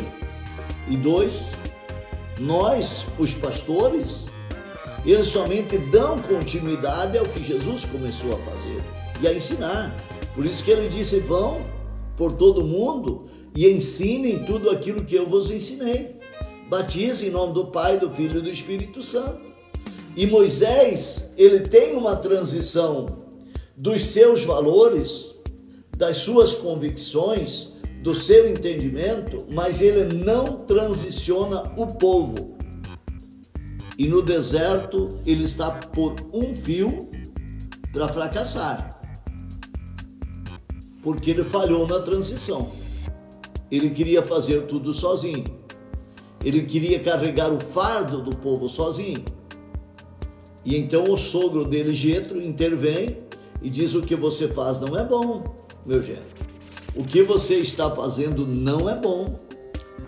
e 0.90 0.98
dois, 0.98 1.52
nós, 2.40 3.06
os 3.20 3.36
pastores, 3.36 4.26
eles 5.06 5.28
somente 5.28 5.78
dão 5.78 6.20
continuidade 6.20 7.20
ao 7.20 7.26
que 7.26 7.44
Jesus 7.44 7.86
começou 7.86 8.34
a 8.34 8.40
fazer 8.40 8.84
e 9.22 9.28
a 9.28 9.34
ensinar. 9.34 9.96
Por 10.34 10.44
isso 10.44 10.64
que 10.64 10.72
ele 10.72 10.90
disse: 10.90 11.20
vão 11.20 11.64
por 12.18 12.34
todo 12.34 12.66
mundo 12.66 13.28
e 13.56 13.70
ensinem 13.70 14.44
tudo 14.44 14.72
aquilo 14.72 15.06
que 15.06 15.16
eu 15.16 15.30
vos 15.30 15.52
ensinei. 15.52 16.21
Batize 16.72 17.28
em 17.28 17.32
nome 17.32 17.54
do 17.54 17.66
Pai, 17.66 18.00
do 18.00 18.10
Filho 18.10 18.40
e 18.40 18.42
do 18.44 18.50
Espírito 18.50 19.04
Santo. 19.04 19.44
E 20.16 20.26
Moisés, 20.26 21.34
ele 21.36 21.68
tem 21.68 21.98
uma 21.98 22.16
transição 22.16 23.18
dos 23.76 24.06
seus 24.06 24.46
valores, 24.46 25.36
das 25.98 26.20
suas 26.20 26.56
convicções, 26.56 27.74
do 28.02 28.16
seu 28.16 28.50
entendimento, 28.50 29.48
mas 29.50 29.82
ele 29.82 30.14
não 30.14 30.60
transiciona 30.60 31.74
o 31.76 31.88
povo. 31.88 32.56
E 33.98 34.08
no 34.08 34.22
deserto 34.22 35.10
ele 35.26 35.44
está 35.44 35.72
por 35.72 36.16
um 36.32 36.56
fio 36.56 37.00
para 37.92 38.08
fracassar. 38.08 38.98
Porque 41.04 41.32
ele 41.32 41.44
falhou 41.44 41.86
na 41.86 42.00
transição. 42.00 42.72
Ele 43.70 43.90
queria 43.90 44.22
fazer 44.22 44.68
tudo 44.68 44.94
sozinho. 44.94 45.60
Ele 46.44 46.64
queria 46.64 47.00
carregar 47.00 47.52
o 47.52 47.60
fardo 47.60 48.22
do 48.22 48.36
povo 48.36 48.68
sozinho. 48.68 49.24
E 50.64 50.78
então 50.78 51.12
o 51.12 51.18
sogro 51.18 51.66
dele, 51.66 51.94
Jetro, 51.94 52.42
intervém 52.42 53.18
e 53.62 53.70
diz: 53.70 53.96
O 53.96 54.02
que 54.02 54.16
você 54.16 54.48
faz 54.48 54.80
não 54.80 54.98
é 54.98 55.04
bom, 55.04 55.44
meu 55.86 56.02
Jetro. 56.02 56.46
O 56.96 57.04
que 57.04 57.22
você 57.24 57.56
está 57.56 57.90
fazendo 57.90 58.46
não 58.46 58.90
é 58.90 58.96
bom. 58.96 59.36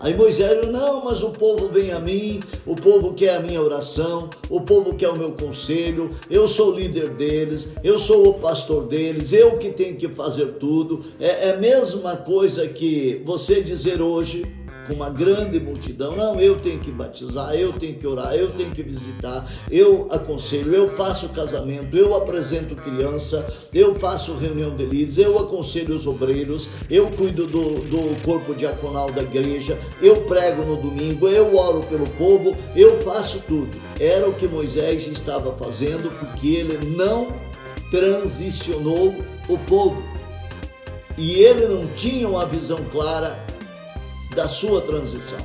Aí 0.00 0.14
Moisés, 0.14 0.68
não, 0.70 1.02
mas 1.04 1.22
o 1.22 1.30
povo 1.30 1.68
vem 1.68 1.92
a 1.92 1.98
mim, 1.98 2.40
o 2.66 2.74
povo 2.74 3.14
quer 3.14 3.36
a 3.36 3.40
minha 3.40 3.62
oração, 3.62 4.28
o 4.50 4.60
povo 4.60 4.94
quer 4.96 5.08
o 5.08 5.16
meu 5.16 5.32
conselho, 5.32 6.10
eu 6.28 6.46
sou 6.46 6.72
o 6.72 6.78
líder 6.78 7.10
deles, 7.10 7.72
eu 7.82 7.98
sou 7.98 8.28
o 8.28 8.34
pastor 8.34 8.86
deles, 8.86 9.32
eu 9.32 9.56
que 9.56 9.70
tenho 9.70 9.96
que 9.96 10.08
fazer 10.08 10.56
tudo. 10.58 11.02
É, 11.18 11.48
é 11.48 11.54
a 11.54 11.56
mesma 11.56 12.16
coisa 12.16 12.68
que 12.68 13.22
você 13.24 13.62
dizer 13.62 14.02
hoje, 14.02 14.44
com 14.86 14.94
uma 14.94 15.10
grande 15.10 15.58
multidão. 15.60 16.16
Não, 16.16 16.40
eu 16.40 16.60
tenho 16.60 16.78
que 16.78 16.90
batizar, 16.90 17.54
eu 17.54 17.72
tenho 17.72 17.94
que 17.94 18.06
orar, 18.06 18.34
eu 18.34 18.52
tenho 18.52 18.70
que 18.70 18.82
visitar, 18.82 19.46
eu 19.70 20.08
aconselho, 20.10 20.74
eu 20.74 20.88
faço 20.88 21.30
casamento, 21.30 21.96
eu 21.96 22.14
apresento 22.14 22.76
criança, 22.76 23.46
eu 23.72 23.94
faço 23.94 24.36
reunião 24.36 24.74
de 24.76 24.84
líderes, 24.84 25.18
eu 25.18 25.38
aconselho 25.38 25.94
os 25.94 26.06
obreiros, 26.06 26.68
eu 26.90 27.10
cuido 27.10 27.46
do, 27.46 27.80
do 27.80 28.22
corpo 28.22 28.54
diaconal 28.54 29.10
da 29.10 29.22
igreja, 29.22 29.78
eu 30.00 30.22
prego 30.22 30.62
no 30.62 30.76
domingo, 30.76 31.28
eu 31.28 31.56
oro 31.56 31.82
pelo 31.84 32.06
povo, 32.10 32.56
eu 32.76 32.98
faço 33.02 33.44
tudo. 33.46 33.76
Era 33.98 34.28
o 34.28 34.34
que 34.34 34.46
Moisés 34.46 35.06
estava 35.06 35.54
fazendo 35.54 36.08
porque 36.18 36.48
ele 36.48 36.96
não 36.96 37.28
transicionou 37.90 39.14
o 39.48 39.58
povo. 39.58 40.02
E 41.16 41.34
ele 41.40 41.66
não 41.66 41.86
tinha 41.88 42.28
uma 42.28 42.44
visão 42.44 42.78
clara 42.90 43.38
da 44.34 44.48
sua 44.48 44.80
transição. 44.82 45.38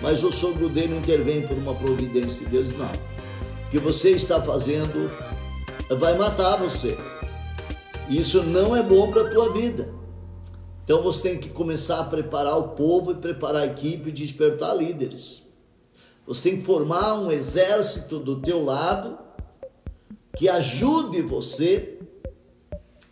Mas 0.00 0.22
o 0.22 0.32
sogro 0.32 0.68
dele 0.68 0.96
intervém 0.96 1.46
por 1.46 1.56
uma 1.56 1.74
providência 1.74 2.44
de 2.44 2.52
Deus, 2.52 2.72
não. 2.72 2.90
O 3.66 3.70
que 3.70 3.78
você 3.78 4.10
está 4.10 4.40
fazendo 4.40 5.10
vai 5.90 6.16
matar 6.16 6.56
você. 6.56 6.96
Isso 8.08 8.42
não 8.42 8.74
é 8.74 8.82
bom 8.82 9.10
para 9.10 9.22
a 9.22 9.30
tua 9.30 9.52
vida. 9.52 9.92
Então 10.84 11.02
você 11.02 11.22
tem 11.22 11.38
que 11.38 11.50
começar 11.50 12.00
a 12.00 12.04
preparar 12.04 12.56
o 12.58 12.68
povo 12.70 13.12
e 13.12 13.16
preparar 13.16 13.62
a 13.62 13.66
equipe 13.66 14.08
e 14.08 14.12
despertar 14.12 14.74
líderes. 14.74 15.42
Você 16.26 16.50
tem 16.50 16.58
que 16.58 16.64
formar 16.64 17.14
um 17.14 17.30
exército 17.30 18.18
do 18.18 18.40
teu 18.40 18.64
lado 18.64 19.18
que 20.36 20.48
ajude 20.48 21.20
você 21.20 21.98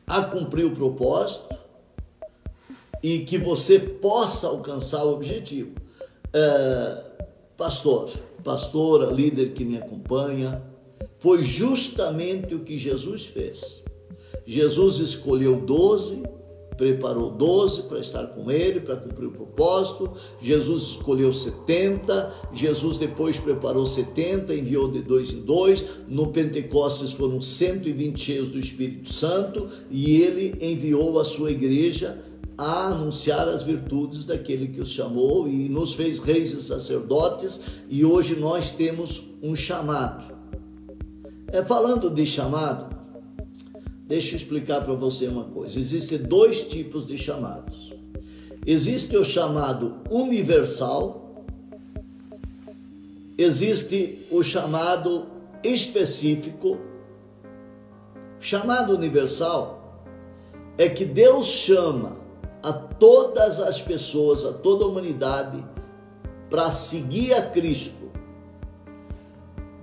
a 0.07 0.23
cumprir 0.23 0.65
o 0.65 0.75
propósito 0.75 1.56
e 3.03 3.21
que 3.21 3.39
você 3.39 3.79
possa 3.79 4.49
alcançar 4.49 5.05
o 5.05 5.15
objetivo. 5.15 5.73
É, 6.33 7.05
pastor, 7.57 8.11
pastora, 8.45 9.11
líder 9.11 9.53
que 9.53 9.65
me 9.65 9.77
acompanha, 9.77 10.63
foi 11.19 11.43
justamente 11.43 12.55
o 12.55 12.61
que 12.61 12.79
Jesus 12.79 13.27
fez. 13.27 13.83
Jesus 14.47 14.99
escolheu 14.99 15.61
doze, 15.61 16.23
preparou 16.77 17.31
doze 17.31 17.83
para 17.83 17.99
estar 17.99 18.27
com 18.29 18.51
ele, 18.51 18.81
para 18.81 18.97
cumprir 18.97 19.27
o 19.27 19.33
propósito. 19.33 20.11
Jesus 20.41 20.83
escolheu 20.83 21.33
70, 21.33 22.33
Jesus 22.53 22.99
depois 22.99 23.39
preparou 23.39 23.87
70, 23.87 24.55
enviou 24.55 24.91
de 24.91 25.01
dois 25.01 25.33
em 25.33 25.41
dois. 25.41 25.85
No 26.07 26.29
Pentecostes 26.29 27.13
foram 27.13 27.41
120 27.41 28.21
cheios 28.21 28.49
do 28.49 28.59
Espírito 28.59 29.13
Santo 29.13 29.69
e 29.91 30.21
ele 30.21 30.57
enviou 30.61 31.19
a 31.19 31.25
sua 31.25 31.51
igreja 31.51 32.19
a 32.59 32.87
anunciar 32.87 33.49
as 33.49 33.63
virtudes 33.63 34.25
daquele 34.25 34.69
que 34.69 34.81
os 34.81 34.91
chamou 34.91 35.47
e 35.47 35.69
nos 35.69 35.95
fez 35.95 36.19
reis 36.19 36.53
e 36.53 36.63
sacerdotes, 36.63 37.83
e 37.89 38.05
hoje 38.05 38.37
nós 38.37 38.71
temos 38.71 39.29
um 39.43 39.55
chamado. 39.55 40.35
É 41.49 41.63
falando 41.63 42.11
de 42.11 42.25
chamado, 42.25 42.97
deixa 44.07 44.35
eu 44.35 44.37
explicar 44.39 44.83
para 44.85 44.95
você 44.95 45.29
uma 45.29 45.45
coisa. 45.45 45.79
Existem 45.79 46.19
dois 46.19 46.67
tipos 46.67 47.07
de 47.07 47.19
chamados. 47.19 47.93
Existe 48.65 49.17
o 49.17 49.25
chamado 49.25 49.97
universal, 50.11 51.45
existe 53.37 54.27
o 54.31 54.43
chamado 54.43 55.27
específico. 55.63 56.79
Chamado 58.41 58.95
universal 58.95 60.05
é 60.79 60.89
que 60.89 61.05
Deus 61.05 61.47
chama 61.47 62.26
a 62.67 62.73
todas 62.73 63.61
as 63.61 63.81
pessoas, 63.81 64.45
a 64.45 64.53
toda 64.53 64.85
a 64.85 64.89
humanidade, 64.89 65.65
para 66.51 66.69
seguir 66.73 67.33
a 67.33 67.43
Cristo. 67.43 68.11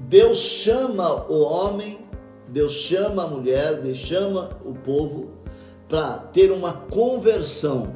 Deus 0.01 0.37
chama 0.39 1.31
o 1.31 1.43
homem, 1.43 1.97
Deus 2.49 2.73
chama 2.73 3.23
a 3.23 3.27
mulher, 3.27 3.75
Deus 3.75 3.95
chama 3.95 4.49
o 4.65 4.73
povo 4.73 5.31
para 5.87 6.17
ter 6.17 6.51
uma 6.51 6.73
conversão, 6.73 7.93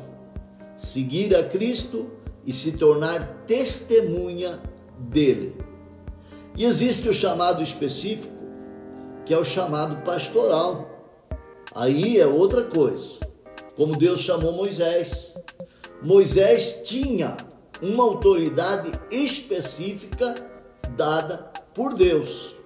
seguir 0.77 1.35
a 1.35 1.43
Cristo 1.43 2.09
e 2.45 2.53
se 2.53 2.77
tornar 2.77 3.43
testemunha 3.45 4.57
dele. 4.97 5.57
E 6.55 6.63
existe 6.63 7.09
o 7.09 7.13
chamado 7.13 7.61
específico, 7.61 8.33
que 9.25 9.33
é 9.33 9.37
o 9.37 9.43
chamado 9.43 9.97
pastoral. 10.05 10.89
Aí 11.75 12.17
é 12.17 12.25
outra 12.25 12.63
coisa 12.63 13.26
como 13.77 13.95
Deus 13.95 14.19
chamou 14.21 14.51
Moisés. 14.51 15.35
Moisés 16.01 16.81
tinha 16.83 17.37
uma 17.81 18.03
autoridade 18.03 18.91
específica 19.11 20.35
dada 20.97 21.51
por 21.73 21.93
Deus. 21.93 22.57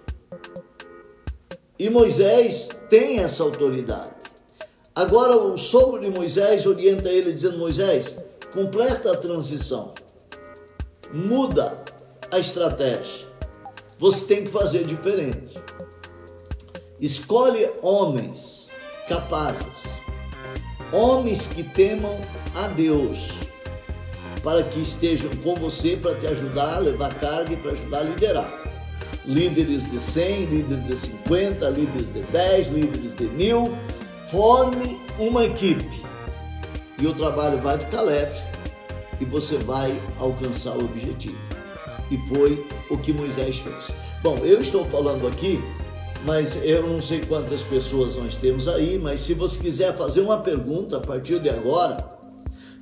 E 1.78 1.90
Moisés 1.90 2.70
tem 2.90 3.20
essa 3.20 3.44
autoridade. 3.44 4.16
Agora 4.96 5.36
o 5.36 5.58
sogro 5.58 6.02
de 6.02 6.10
Moisés 6.10 6.66
orienta 6.66 7.10
ele 7.10 7.34
dizendo: 7.34 7.58
Moisés, 7.58 8.18
completa 8.54 9.12
a 9.12 9.18
transição, 9.18 9.94
muda 11.14 11.84
a 12.32 12.40
estratégia. 12.40 13.28
Você 13.98 14.26
tem 14.28 14.44
que 14.44 14.50
fazer 14.50 14.84
diferente. 14.84 15.60
Escolhe 17.00 17.70
homens 17.82 18.68
capazes, 19.08 19.84
homens 20.92 21.48
que 21.48 21.64
temam 21.64 22.20
a 22.56 22.68
Deus, 22.68 23.30
para 24.44 24.64
que 24.64 24.82
estejam 24.82 25.30
com 25.38 25.56
você 25.56 25.96
para 25.96 26.16
te 26.16 26.28
ajudar 26.28 26.76
a 26.76 26.80
levar 26.80 27.14
carga 27.16 27.54
e 27.54 27.58
para 27.58 27.72
ajudar 27.72 28.00
a 28.00 28.04
liderar. 28.04 28.62
Líderes 29.26 29.90
de 29.90 30.00
100, 30.00 30.46
líderes 30.46 30.84
de 30.86 30.98
50, 30.98 31.70
líderes 31.70 32.14
de 32.14 32.22
10, 32.22 32.68
líderes 32.70 33.16
de 33.16 33.26
mil. 33.26 33.78
Forme 34.32 35.00
uma 35.20 35.46
equipe 35.46 36.02
e 36.98 37.06
o 37.06 37.14
trabalho 37.14 37.58
vai 37.60 37.78
ficar 37.78 38.02
leve 38.02 38.42
e 39.20 39.26
você 39.26 39.58
vai 39.58 39.98
alcançar 40.20 40.76
o 40.78 40.86
objetivo. 40.86 41.38
E 42.10 42.18
foi 42.28 42.66
o 42.90 42.98
que 42.98 43.14
Moisés 43.14 43.60
fez. 43.60 43.92
Bom, 44.22 44.38
eu 44.40 44.60
estou 44.60 44.86
falando 44.86 45.28
aqui 45.28 45.62
mas 46.26 46.64
eu 46.64 46.88
não 46.88 47.02
sei 47.02 47.22
quantas 47.22 47.64
pessoas 47.64 48.16
nós 48.16 48.36
temos 48.36 48.68
aí, 48.68 49.00
mas 49.00 49.22
se 49.22 49.34
você 49.34 49.62
quiser 49.62 49.96
fazer 49.96 50.22
uma 50.22 50.40
pergunta 50.40 50.98
a 50.98 51.00
partir 51.00 51.40
de 51.40 51.50
agora, 51.50 51.98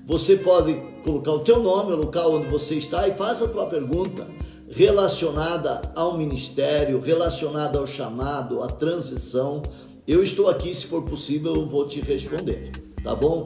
você 0.05 0.35
pode 0.35 0.73
colocar 1.03 1.31
o 1.31 1.39
teu 1.39 1.61
nome, 1.61 1.93
o 1.93 1.97
local 1.97 2.33
onde 2.33 2.47
você 2.47 2.75
está 2.75 3.07
e 3.07 3.13
faça 3.13 3.45
a 3.45 3.47
tua 3.47 3.67
pergunta 3.67 4.27
relacionada 4.69 5.81
ao 5.95 6.17
ministério, 6.17 6.99
relacionada 6.99 7.79
ao 7.79 7.87
chamado, 7.87 8.61
à 8.61 8.67
transição. 8.67 9.61
Eu 10.07 10.21
estou 10.21 10.49
aqui, 10.49 10.73
se 10.75 10.87
for 10.87 11.03
possível, 11.03 11.55
eu 11.55 11.65
vou 11.65 11.87
te 11.87 12.01
responder, 12.01 12.71
tá 13.03 13.15
bom? 13.15 13.45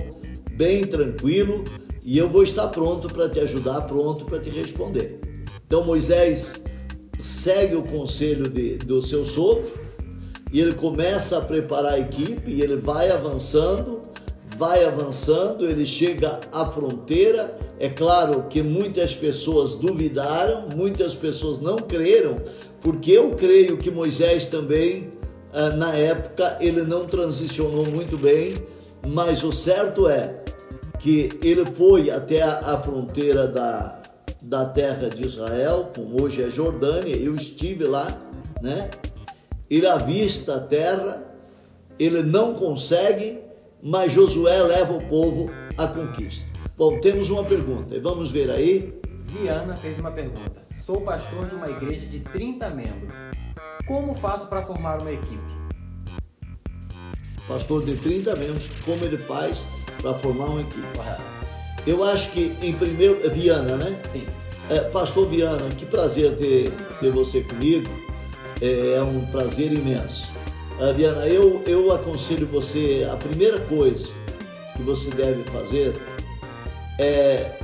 Bem 0.54 0.86
tranquilo 0.86 1.64
e 2.04 2.18
eu 2.18 2.30
vou 2.30 2.44
estar 2.44 2.68
pronto 2.70 3.08
para 3.08 3.30
te 3.30 3.40
ajudar, 3.40 3.82
pronto 3.82 4.26
para 4.26 4.40
te 4.40 4.50
responder. 4.50 5.20
Então 5.68 5.84
Moisés 5.84 6.64
segue 7.22 7.76
o 7.76 7.84
conselho 7.84 8.50
de, 8.50 8.78
do 8.78 9.02
seu 9.02 9.24
sogro 9.24 9.83
e 10.54 10.62
ele 10.62 10.76
começa 10.76 11.40
a 11.40 11.42
preparar 11.42 11.94
a 11.94 12.00
equipe 12.00 12.52
e 12.52 12.62
ele 12.62 12.76
vai 12.76 13.10
avançando, 13.10 14.04
vai 14.56 14.86
avançando, 14.86 15.68
ele 15.68 15.84
chega 15.84 16.40
à 16.52 16.64
fronteira. 16.64 17.58
É 17.80 17.90
claro 17.90 18.46
que 18.48 18.62
muitas 18.62 19.16
pessoas 19.16 19.74
duvidaram, 19.74 20.68
muitas 20.76 21.16
pessoas 21.16 21.60
não 21.60 21.78
creram, 21.78 22.36
porque 22.84 23.12
eu 23.12 23.32
creio 23.32 23.78
que 23.78 23.90
Moisés 23.90 24.46
também, 24.46 25.10
ah, 25.52 25.72
na 25.72 25.96
época, 25.96 26.56
ele 26.62 26.84
não 26.84 27.08
transicionou 27.08 27.88
muito 27.88 28.16
bem, 28.16 28.54
mas 29.08 29.44
o 29.44 29.52
certo 29.52 30.08
é 30.08 30.44
que 31.00 31.32
ele 31.42 31.66
foi 31.66 32.12
até 32.12 32.44
a 32.44 32.80
fronteira 32.80 33.48
da, 33.48 34.02
da 34.44 34.66
terra 34.66 35.10
de 35.10 35.26
Israel, 35.26 35.90
como 35.96 36.24
hoje 36.24 36.44
é 36.44 36.50
Jordânia, 36.50 37.16
eu 37.16 37.34
estive 37.34 37.86
lá, 37.86 38.08
né? 38.62 38.90
Ele 39.70 39.88
avista 39.88 40.56
a 40.56 40.60
terra, 40.60 41.36
ele 41.98 42.22
não 42.24 42.54
consegue, 42.54 43.40
mas 43.82 44.12
Josué 44.12 44.62
leva 44.64 44.94
o 44.94 45.08
povo 45.08 45.50
à 45.78 45.88
conquista. 45.88 46.46
Bom, 46.78 47.00
temos 47.00 47.30
uma 47.30 47.44
pergunta, 47.44 48.00
vamos 48.00 48.32
ver 48.32 48.50
aí. 48.50 49.00
Viana 49.20 49.78
fez 49.78 50.00
uma 50.00 50.12
pergunta. 50.12 50.64
Sou 50.74 51.02
pastor 51.02 51.48
de 51.48 51.56
uma 51.56 51.70
igreja 51.70 52.06
de 52.06 52.20
30 52.20 52.70
membros. 52.72 53.14
Como 53.88 54.14
faço 54.14 54.48
para 54.48 54.64
formar 54.64 55.00
uma 55.00 55.12
equipe? 55.12 55.64
Pastor 57.48 57.84
de 57.84 57.96
30 57.96 58.36
membros, 58.36 58.70
como 58.86 59.04
ele 59.04 59.18
faz 59.18 59.66
para 60.02 60.14
formar 60.14 60.46
uma 60.46 60.62
equipe? 60.62 60.88
Correto. 60.96 61.24
Eu 61.86 62.04
acho 62.04 62.32
que 62.32 62.56
em 62.62 62.74
primeiro. 62.74 63.30
Viana, 63.32 63.76
né? 63.76 64.00
Sim. 64.10 64.26
É, 64.70 64.80
pastor 64.80 65.28
Viana, 65.28 65.70
que 65.76 65.86
prazer 65.86 66.36
ter, 66.38 66.72
ter 67.00 67.12
você 67.12 67.42
comigo. 67.42 67.90
É, 68.66 69.04
um 69.04 69.26
prazer 69.26 69.74
imenso. 69.74 70.32
Uh, 70.80 70.94
Viana, 70.94 71.28
eu, 71.28 71.62
eu 71.68 71.92
aconselho 71.92 72.48
você, 72.48 73.06
a 73.12 73.18
primeira 73.18 73.60
coisa 73.60 74.14
que 74.74 74.82
você 74.82 75.12
deve 75.12 75.44
fazer 75.44 75.94
é 76.98 77.58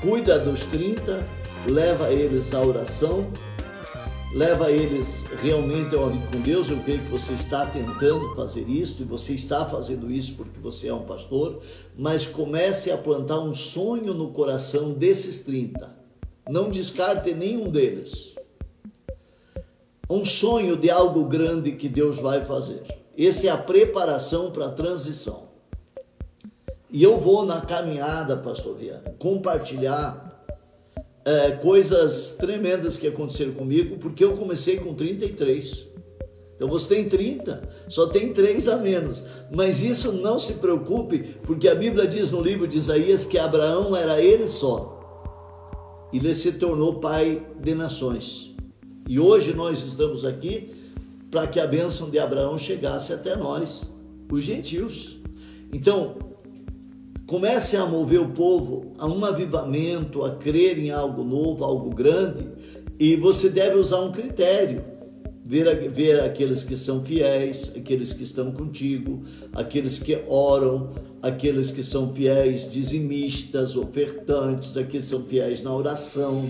cuida 0.00 0.38
dos 0.38 0.64
30, 0.64 1.28
leva 1.66 2.10
eles 2.10 2.54
à 2.54 2.62
oração, 2.62 3.30
leva 4.34 4.70
eles 4.70 5.26
realmente 5.42 5.94
ao 5.94 6.08
vida 6.08 6.26
com 6.32 6.40
Deus. 6.40 6.70
Eu 6.70 6.78
creio 6.78 7.00
que 7.00 7.10
você 7.10 7.34
está 7.34 7.66
tentando 7.66 8.34
fazer 8.34 8.66
isso 8.66 9.02
e 9.02 9.04
você 9.04 9.34
está 9.34 9.66
fazendo 9.66 10.10
isso 10.10 10.36
porque 10.36 10.58
você 10.60 10.88
é 10.88 10.94
um 10.94 11.02
pastor, 11.02 11.60
mas 11.94 12.24
comece 12.24 12.90
a 12.90 12.96
plantar 12.96 13.38
um 13.38 13.54
sonho 13.54 14.14
no 14.14 14.28
coração 14.28 14.94
desses 14.94 15.40
30. 15.40 15.94
Não 16.48 16.70
descarte 16.70 17.34
nenhum 17.34 17.68
deles 17.68 18.31
um 20.12 20.24
sonho 20.24 20.76
de 20.76 20.90
algo 20.90 21.24
grande 21.24 21.72
que 21.72 21.88
Deus 21.88 22.18
vai 22.18 22.44
fazer. 22.44 22.82
Essa 23.18 23.46
é 23.46 23.50
a 23.50 23.56
preparação 23.56 24.50
para 24.50 24.66
a 24.66 24.70
transição. 24.70 25.44
E 26.90 27.02
eu 27.02 27.18
vou 27.18 27.46
na 27.46 27.62
caminhada, 27.62 28.36
pastor 28.36 28.76
Viana, 28.76 29.14
compartilhar 29.18 30.44
é, 31.24 31.52
coisas 31.52 32.36
tremendas 32.38 32.98
que 32.98 33.06
aconteceram 33.06 33.52
comigo, 33.52 33.96
porque 33.96 34.22
eu 34.22 34.36
comecei 34.36 34.76
com 34.76 34.92
33. 34.92 35.88
Então 36.54 36.68
você 36.68 36.94
tem 36.94 37.08
30, 37.08 37.62
só 37.88 38.06
tem 38.06 38.34
3 38.34 38.68
a 38.68 38.76
menos. 38.76 39.24
Mas 39.50 39.82
isso 39.82 40.12
não 40.12 40.38
se 40.38 40.54
preocupe, 40.54 41.20
porque 41.42 41.66
a 41.68 41.74
Bíblia 41.74 42.06
diz 42.06 42.30
no 42.30 42.42
livro 42.42 42.68
de 42.68 42.76
Isaías 42.76 43.24
que 43.24 43.38
Abraão 43.38 43.96
era 43.96 44.20
ele 44.20 44.46
só. 44.46 45.00
E 46.12 46.18
ele 46.18 46.34
se 46.34 46.52
tornou 46.52 47.00
pai 47.00 47.42
de 47.58 47.74
nações. 47.74 48.51
E 49.12 49.20
hoje 49.20 49.52
nós 49.52 49.84
estamos 49.84 50.24
aqui 50.24 50.70
para 51.30 51.46
que 51.46 51.60
a 51.60 51.66
bênção 51.66 52.08
de 52.08 52.18
Abraão 52.18 52.56
chegasse 52.56 53.12
até 53.12 53.36
nós, 53.36 53.92
os 54.30 54.42
gentios. 54.42 55.20
Então, 55.70 56.16
comece 57.26 57.76
a 57.76 57.84
mover 57.84 58.22
o 58.22 58.30
povo 58.30 58.94
a 58.98 59.06
um 59.06 59.22
avivamento, 59.22 60.24
a 60.24 60.30
crer 60.36 60.78
em 60.78 60.90
algo 60.90 61.22
novo, 61.22 61.62
algo 61.62 61.90
grande, 61.90 62.48
e 62.98 63.14
você 63.14 63.50
deve 63.50 63.76
usar 63.76 64.00
um 64.00 64.10
critério. 64.10 64.82
Ver, 65.44 65.90
ver 65.90 66.20
aqueles 66.20 66.62
que 66.62 66.74
são 66.74 67.04
fiéis, 67.04 67.74
aqueles 67.76 68.14
que 68.14 68.22
estão 68.22 68.50
contigo, 68.50 69.20
aqueles 69.52 69.98
que 69.98 70.18
oram, 70.26 70.88
aqueles 71.20 71.70
que 71.70 71.82
são 71.82 72.14
fiéis 72.14 72.72
dizimistas, 72.72 73.76
ofertantes, 73.76 74.74
aqueles 74.74 75.04
que 75.04 75.10
são 75.10 75.24
fiéis 75.24 75.62
na 75.62 75.74
oração, 75.74 76.42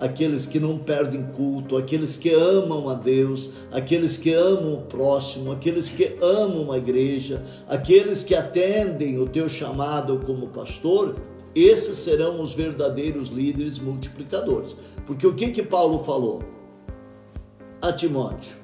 aqueles 0.00 0.46
que 0.46 0.60
não 0.60 0.78
perdem 0.78 1.24
culto, 1.24 1.76
aqueles 1.76 2.16
que 2.16 2.30
amam 2.30 2.88
a 2.88 2.94
Deus, 2.94 3.50
aqueles 3.72 4.16
que 4.16 4.32
amam 4.32 4.74
o 4.74 4.82
próximo, 4.82 5.50
aqueles 5.52 5.88
que 5.88 6.16
amam 6.22 6.70
a 6.70 6.78
igreja, 6.78 7.42
aqueles 7.68 8.22
que 8.22 8.34
atendem 8.34 9.18
o 9.18 9.26
teu 9.26 9.48
chamado 9.48 10.20
como 10.24 10.48
pastor, 10.48 11.16
esses 11.54 11.96
serão 11.98 12.40
os 12.40 12.52
verdadeiros 12.52 13.30
líderes 13.30 13.78
multiplicadores. 13.78 14.76
Porque 15.06 15.26
o 15.26 15.34
que 15.34 15.50
que 15.50 15.62
Paulo 15.62 15.98
falou 16.04 16.42
a 17.82 17.92
Timóteo? 17.92 18.56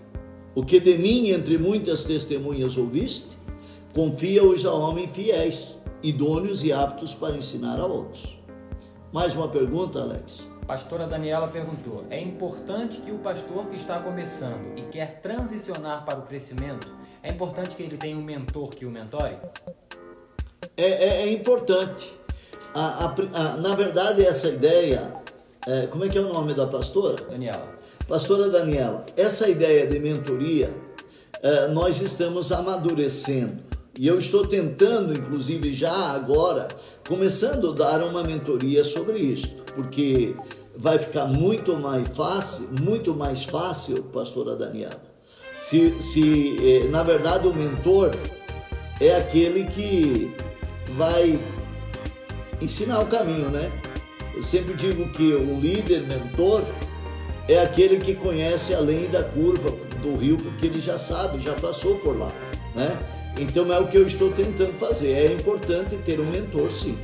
O 0.54 0.64
que 0.64 0.78
de 0.78 0.96
mim 0.96 1.30
entre 1.30 1.58
muitas 1.58 2.04
testemunhas 2.04 2.76
ouviste, 2.76 3.36
confia-os 3.92 4.64
a 4.64 4.72
homens 4.72 5.10
fiéis, 5.10 5.82
idôneos 6.02 6.64
e 6.64 6.72
aptos 6.72 7.14
para 7.14 7.36
ensinar 7.36 7.80
a 7.80 7.86
outros. 7.86 8.38
Mais 9.12 9.34
uma 9.34 9.48
pergunta, 9.48 10.00
Alex? 10.00 10.48
Pastora 10.66 11.06
Daniela 11.06 11.46
perguntou: 11.46 12.04
é 12.08 12.20
importante 12.20 13.00
que 13.02 13.12
o 13.12 13.18
pastor 13.18 13.66
que 13.66 13.76
está 13.76 14.00
começando 14.00 14.78
e 14.78 14.82
quer 14.82 15.20
transicionar 15.20 16.04
para 16.04 16.18
o 16.18 16.22
crescimento, 16.22 16.90
é 17.22 17.30
importante 17.30 17.76
que 17.76 17.82
ele 17.82 17.98
tenha 17.98 18.16
um 18.16 18.22
mentor 18.22 18.70
que 18.70 18.86
o 18.86 18.90
mentore? 18.90 19.36
É, 20.76 20.86
é, 20.86 21.22
é 21.22 21.32
importante. 21.32 22.18
A, 22.74 23.04
a, 23.04 23.14
a, 23.34 23.56
na 23.58 23.74
verdade, 23.74 24.24
essa 24.24 24.48
ideia, 24.48 25.12
é, 25.66 25.86
como 25.86 26.04
é 26.04 26.08
que 26.08 26.16
é 26.16 26.20
o 26.20 26.32
nome 26.32 26.54
da 26.54 26.66
pastora? 26.66 27.22
Daniela. 27.28 27.74
Pastora 28.08 28.48
Daniela, 28.48 29.04
essa 29.16 29.48
ideia 29.48 29.86
de 29.86 29.98
mentoria, 29.98 30.72
é, 31.42 31.68
nós 31.68 32.00
estamos 32.00 32.50
amadurecendo. 32.52 33.73
E 33.98 34.08
eu 34.08 34.18
estou 34.18 34.44
tentando, 34.44 35.12
inclusive 35.12 35.70
já 35.70 35.92
agora, 35.92 36.66
começando 37.06 37.70
a 37.70 37.72
dar 37.72 38.02
uma 38.02 38.24
mentoria 38.24 38.82
sobre 38.82 39.18
isto, 39.18 39.62
porque 39.72 40.34
vai 40.76 40.98
ficar 40.98 41.26
muito 41.26 41.76
mais 41.76 42.08
fácil, 42.08 42.70
muito 42.80 43.14
mais 43.14 43.44
fácil, 43.44 44.02
pastora 44.04 44.56
Daniela. 44.56 45.00
Se, 45.56 46.02
se 46.02 46.56
eh, 46.60 46.88
na 46.88 47.04
verdade 47.04 47.46
o 47.46 47.54
mentor 47.54 48.10
é 49.00 49.16
aquele 49.16 49.64
que 49.66 50.34
vai 50.96 51.40
ensinar 52.60 53.00
o 53.00 53.06
caminho, 53.06 53.48
né? 53.48 53.70
Eu 54.34 54.42
sempre 54.42 54.74
digo 54.74 55.08
que 55.10 55.32
o 55.32 55.60
líder, 55.60 56.02
mentor, 56.08 56.64
é 57.48 57.60
aquele 57.60 57.98
que 57.98 58.14
conhece 58.16 58.74
além 58.74 59.08
da 59.08 59.22
curva 59.22 59.70
do 60.02 60.16
rio, 60.16 60.36
porque 60.36 60.66
ele 60.66 60.80
já 60.80 60.98
sabe, 60.98 61.40
já 61.40 61.52
passou 61.52 61.96
por 62.00 62.18
lá, 62.18 62.32
né? 62.74 62.98
Então 63.38 63.72
é 63.72 63.78
o 63.78 63.88
que 63.88 63.96
eu 63.96 64.06
estou 64.06 64.32
tentando 64.32 64.72
fazer. 64.74 65.12
É 65.12 65.32
importante 65.32 65.96
ter 66.04 66.20
um 66.20 66.26
mentor, 66.26 66.70
sim. 66.70 66.96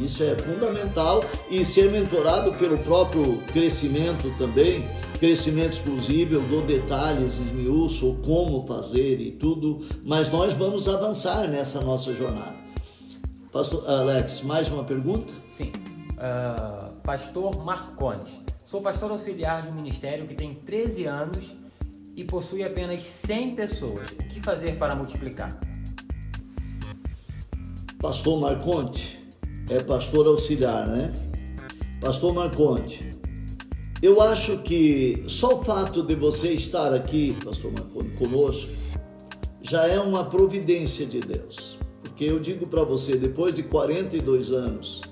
Isso 0.00 0.22
é 0.22 0.36
fundamental 0.36 1.24
e 1.50 1.64
ser 1.64 1.90
mentorado 1.90 2.52
pelo 2.54 2.78
próprio 2.78 3.38
crescimento 3.52 4.32
também, 4.38 4.86
crescimento 5.18 5.72
exclusivo, 5.72 6.40
dou 6.42 6.62
detalhes, 6.62 7.38
esmiuço 7.40 8.16
como 8.24 8.64
fazer 8.64 9.20
e 9.20 9.32
tudo, 9.32 9.84
mas 10.04 10.30
nós 10.30 10.54
vamos 10.54 10.88
avançar 10.88 11.48
nessa 11.48 11.80
nossa 11.80 12.14
jornada. 12.14 12.56
Pastor 13.50 13.88
Alex, 13.88 14.42
mais 14.42 14.70
uma 14.70 14.84
pergunta? 14.84 15.32
Sim. 15.50 15.72
Uh, 16.12 16.96
pastor 17.02 17.64
Marcones. 17.64 18.38
Sou 18.64 18.80
pastor 18.80 19.10
auxiliar 19.10 19.62
de 19.62 19.68
um 19.68 19.72
ministério 19.72 20.26
que 20.28 20.34
tem 20.34 20.54
13 20.54 21.06
anos 21.06 21.54
e 22.18 22.24
possui 22.24 22.64
apenas 22.64 23.04
100 23.04 23.54
pessoas. 23.54 24.10
O 24.10 24.16
que 24.16 24.40
fazer 24.40 24.76
para 24.76 24.96
multiplicar? 24.96 25.48
Pastor 28.00 28.40
Marconte, 28.40 29.18
é 29.70 29.80
pastor 29.82 30.26
auxiliar, 30.26 30.88
né? 30.88 31.14
Pastor 32.00 32.34
Marconte, 32.34 33.08
eu 34.02 34.20
acho 34.20 34.58
que 34.58 35.22
só 35.28 35.60
o 35.60 35.64
fato 35.64 36.02
de 36.02 36.16
você 36.16 36.52
estar 36.52 36.92
aqui, 36.92 37.36
pastor 37.44 37.72
Marconte, 37.72 38.10
conosco, 38.16 38.98
já 39.62 39.86
é 39.86 40.00
uma 40.00 40.24
providência 40.24 41.06
de 41.06 41.20
Deus. 41.20 41.78
Porque 42.02 42.24
eu 42.24 42.40
digo 42.40 42.66
para 42.66 42.82
você, 42.82 43.16
depois 43.16 43.54
de 43.54 43.62
42 43.62 44.52
anos 44.52 45.02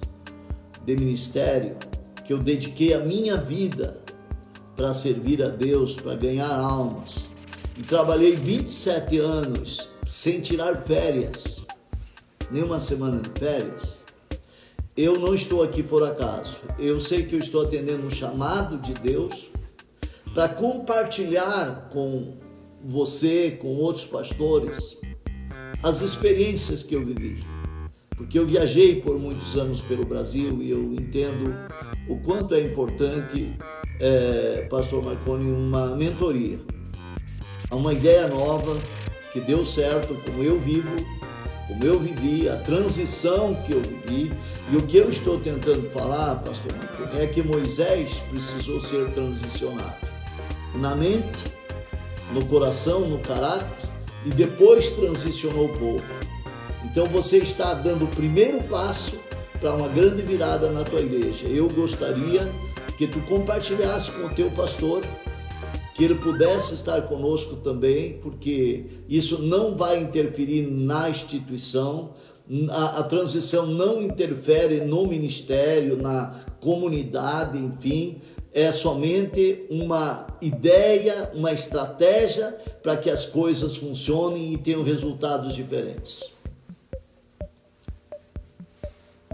de 0.85 0.97
ministério, 0.97 1.77
que 2.25 2.33
eu 2.33 2.39
dediquei 2.39 2.95
a 2.95 2.99
minha 2.99 3.37
vida 3.37 4.06
para 4.77 4.93
servir 4.93 5.43
a 5.43 5.49
Deus, 5.49 5.97
para 5.97 6.15
ganhar 6.15 6.53
almas. 6.53 7.25
E 7.79 7.83
trabalhei 7.83 8.37
27 8.37 9.19
anos 9.19 9.89
sem 10.07 10.41
tirar 10.41 10.77
férias, 10.77 11.63
nenhuma 12.51 12.79
semana 12.79 13.21
de 13.21 13.31
férias. 13.31 14.05
Eu 14.97 15.19
não 15.19 15.35
estou 15.35 15.63
aqui 15.63 15.83
por 15.83 16.03
acaso. 16.03 16.61
Eu 16.79 17.01
sei 17.01 17.25
que 17.25 17.35
eu 17.35 17.39
estou 17.39 17.63
atendendo 17.63 18.07
um 18.07 18.11
chamado 18.11 18.79
de 18.79 18.95
Deus 18.95 19.51
para 20.33 20.49
compartilhar 20.49 21.89
com 21.93 22.35
você, 22.83 23.59
com 23.61 23.77
outros 23.77 24.07
pastores, 24.07 24.97
as 25.83 26.01
experiências 26.01 26.83
que 26.83 26.95
eu 26.95 27.05
vivi. 27.05 27.45
Porque 28.17 28.39
eu 28.39 28.47
viajei 28.47 29.01
por 29.01 29.19
muitos 29.19 29.57
anos 29.57 29.81
pelo 29.83 30.07
Brasil 30.07 30.63
e 30.63 30.71
eu 30.71 30.95
entendo 30.95 31.55
o 32.09 32.17
quanto 32.19 32.55
é 32.55 32.61
importante, 32.61 33.55
é, 34.01 34.67
Pastor 34.71 35.03
Marconi, 35.03 35.51
uma 35.51 35.95
mentoria. 35.97 36.59
Uma 37.71 37.93
ideia 37.93 38.29
nova 38.29 38.77
que 39.33 39.41
deu 39.41 39.65
certo, 39.65 40.15
como 40.25 40.43
eu 40.43 40.59
vivo, 40.59 40.97
como 41.69 41.85
eu 41.85 41.99
vivi, 41.99 42.49
a 42.49 42.57
transição 42.57 43.55
que 43.55 43.73
eu 43.73 43.83
vivi. 43.83 44.33
E 44.71 44.77
o 44.77 44.83
que 44.83 44.97
eu 44.97 45.09
estou 45.09 45.39
tentando 45.41 45.91
falar, 45.91 46.37
Pastor 46.37 46.73
Marconi, 46.77 47.23
é 47.23 47.27
que 47.27 47.43
Moisés 47.43 48.23
precisou 48.31 48.81
ser 48.81 49.09
transicionado 49.11 50.07
na 50.75 50.95
mente, 50.95 51.45
no 52.33 52.45
coração, 52.47 53.09
no 53.09 53.19
caráter 53.19 53.89
e 54.25 54.31
depois 54.31 54.91
transicionou 54.91 55.67
o 55.67 55.79
povo. 55.79 56.05
Então 56.85 57.07
você 57.07 57.39
está 57.39 57.75
dando 57.75 58.05
o 58.05 58.09
primeiro 58.09 58.63
passo 58.65 59.19
para 59.61 59.73
uma 59.73 59.89
grande 59.89 60.23
virada 60.23 60.71
na 60.71 60.85
tua 60.85 61.01
igreja. 61.01 61.47
Eu 61.47 61.69
gostaria 61.69 62.51
que 62.97 63.07
tu 63.07 63.21
compartilhasse 63.23 64.11
com 64.13 64.27
o 64.27 64.31
teu 64.31 64.51
pastor, 64.51 65.03
que 65.95 66.05
ele 66.05 66.17
pudesse 66.17 66.75
estar 66.75 67.03
conosco 67.03 67.57
também, 67.57 68.19
porque 68.19 68.85
isso 69.09 69.43
não 69.43 69.77
vai 69.77 69.99
interferir 69.99 70.67
na 70.71 71.09
instituição, 71.09 72.13
a, 72.71 73.01
a, 73.01 73.03
transição 73.03 73.67
não 73.67 74.01
interfere 74.01 74.81
no 74.81 75.07
ministério, 75.07 75.97
na 75.97 76.33
comunidade, 76.61 77.59
enfim, 77.59 78.21
é 78.53 78.71
somente 78.71 79.67
uma 79.69 80.27
ideia, 80.41 81.31
uma 81.35 81.53
estratégia 81.53 82.57
para 82.83 82.97
que 82.97 83.11
as 83.11 83.27
coisas 83.27 83.77
funcionem 83.77 84.55
e 84.55 84.59
tenham 84.59 84.83
resultados 84.83 85.55
diferentes. 85.55 86.36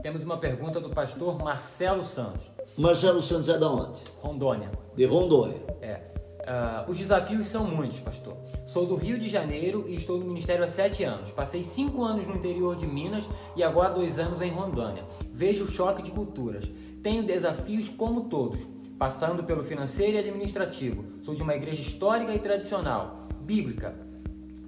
Temos 0.03 0.25
uma 0.25 0.37
pergunta 0.37 0.81
do 0.81 0.91
pastor 0.91 1.38
Marcelo 1.38 2.05
Santos. 2.05 2.51
Marcelo 2.77 3.23
Santos 3.23 3.49
é 3.49 3.57
da 3.57 3.71
onde? 3.71 4.01
Rondônia. 4.21 4.69
De 4.97 5.05
Rondônia. 5.05 5.61
É. 5.81 6.01
Uh, 6.41 6.91
os 6.91 6.99
desafios 6.99 7.47
são 7.47 7.65
muitos, 7.65 8.01
pastor. 8.01 8.37
Sou 8.67 8.85
do 8.85 8.97
Rio 8.97 9.17
de 9.17 9.29
Janeiro 9.29 9.85
e 9.87 9.95
estou 9.95 10.19
no 10.19 10.25
ministério 10.25 10.65
há 10.65 10.69
sete 10.69 11.05
anos. 11.05 11.31
Passei 11.31 11.62
cinco 11.62 12.03
anos 12.03 12.27
no 12.27 12.35
interior 12.35 12.75
de 12.75 12.85
Minas 12.85 13.29
e 13.55 13.62
agora 13.62 13.95
dois 13.95 14.19
anos 14.19 14.41
em 14.41 14.51
Rondônia. 14.51 15.05
Vejo 15.31 15.62
o 15.62 15.69
choque 15.69 16.03
de 16.03 16.11
culturas. 16.11 16.69
Tenho 17.01 17.23
desafios 17.23 17.88
como 17.88 18.23
todos, 18.23 18.67
passando 18.99 19.45
pelo 19.45 19.62
financeiro 19.62 20.17
e 20.17 20.19
administrativo. 20.19 21.05
Sou 21.23 21.37
de 21.37 21.45
uma 21.45 21.55
igreja 21.55 21.81
histórica 21.81 22.35
e 22.35 22.41
tradicional, 22.41 23.23
bíblica, 23.41 23.95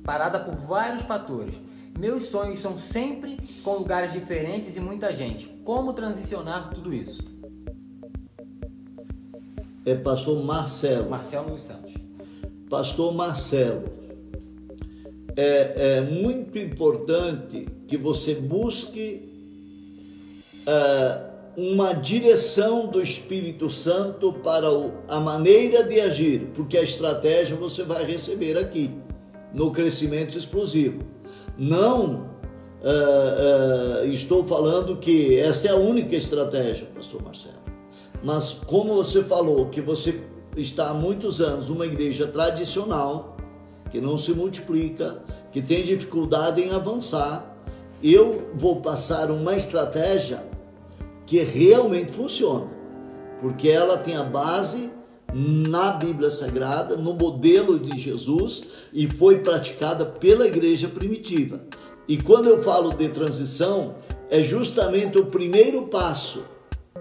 parada 0.04 0.38
por 0.38 0.54
vários 0.54 1.02
fatores 1.02 1.60
meus 1.98 2.24
sonhos 2.24 2.58
são 2.58 2.76
sempre 2.76 3.38
com 3.62 3.76
lugares 3.76 4.12
diferentes 4.12 4.76
e 4.76 4.80
muita 4.80 5.12
gente. 5.12 5.48
Como 5.64 5.92
transicionar 5.92 6.70
tudo 6.74 6.92
isso? 6.92 7.22
É 9.86 9.94
pastor 9.94 10.42
Marcelo. 10.42 11.10
Marcelo 11.10 11.50
dos 11.50 11.62
Santos. 11.62 11.94
Pastor 12.70 13.14
Marcelo, 13.14 13.84
é, 15.36 15.96
é 15.96 16.00
muito 16.00 16.58
importante 16.58 17.68
que 17.86 17.96
você 17.96 18.34
busque 18.34 19.28
é, 20.66 21.20
uma 21.56 21.92
direção 21.92 22.86
do 22.86 23.00
Espírito 23.00 23.70
Santo 23.70 24.32
para 24.32 24.72
o, 24.72 24.92
a 25.06 25.20
maneira 25.20 25.84
de 25.84 26.00
agir, 26.00 26.50
porque 26.54 26.78
a 26.78 26.82
estratégia 26.82 27.54
você 27.54 27.82
vai 27.82 28.04
receber 28.04 28.56
aqui 28.56 28.90
no 29.52 29.70
crescimento 29.70 30.36
explosivo. 30.36 31.04
Não 31.56 32.30
uh, 32.82 34.02
uh, 34.02 34.06
estou 34.06 34.44
falando 34.44 34.96
que 34.96 35.38
esta 35.38 35.68
é 35.68 35.70
a 35.70 35.76
única 35.76 36.16
estratégia, 36.16 36.88
pastor 36.94 37.22
Marcelo. 37.22 37.62
Mas 38.22 38.54
como 38.66 38.94
você 38.94 39.22
falou 39.22 39.66
que 39.66 39.80
você 39.80 40.20
está 40.56 40.90
há 40.90 40.94
muitos 40.94 41.40
anos 41.40 41.68
numa 41.68 41.86
igreja 41.86 42.26
tradicional, 42.26 43.36
que 43.90 44.00
não 44.00 44.18
se 44.18 44.32
multiplica, 44.32 45.22
que 45.52 45.62
tem 45.62 45.84
dificuldade 45.84 46.60
em 46.60 46.70
avançar, 46.70 47.54
eu 48.02 48.50
vou 48.54 48.80
passar 48.80 49.30
uma 49.30 49.56
estratégia 49.56 50.44
que 51.26 51.42
realmente 51.42 52.12
funciona, 52.12 52.66
porque 53.40 53.68
ela 53.68 53.96
tem 53.96 54.16
a 54.16 54.22
base 54.22 54.90
na 55.34 55.90
Bíblia 55.90 56.30
Sagrada, 56.30 56.96
no 56.96 57.12
modelo 57.12 57.78
de 57.78 57.98
Jesus 57.98 58.88
e 58.92 59.08
foi 59.08 59.40
praticada 59.40 60.06
pela 60.06 60.46
igreja 60.46 60.88
primitiva. 60.88 61.60
E 62.06 62.16
quando 62.16 62.48
eu 62.48 62.62
falo 62.62 62.94
de 62.94 63.08
transição, 63.08 63.96
é 64.30 64.40
justamente 64.42 65.18
o 65.18 65.26
primeiro 65.26 65.88
passo 65.88 66.44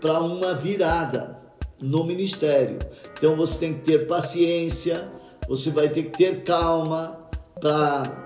para 0.01 0.19
uma 0.19 0.55
virada 0.55 1.37
no 1.79 2.03
ministério. 2.03 2.79
Então 3.15 3.35
você 3.35 3.59
tem 3.59 3.73
que 3.73 3.81
ter 3.81 4.07
paciência, 4.07 5.05
você 5.47 5.69
vai 5.69 5.89
ter 5.89 6.03
que 6.03 6.17
ter 6.17 6.41
calma 6.41 7.19
para 7.59 8.22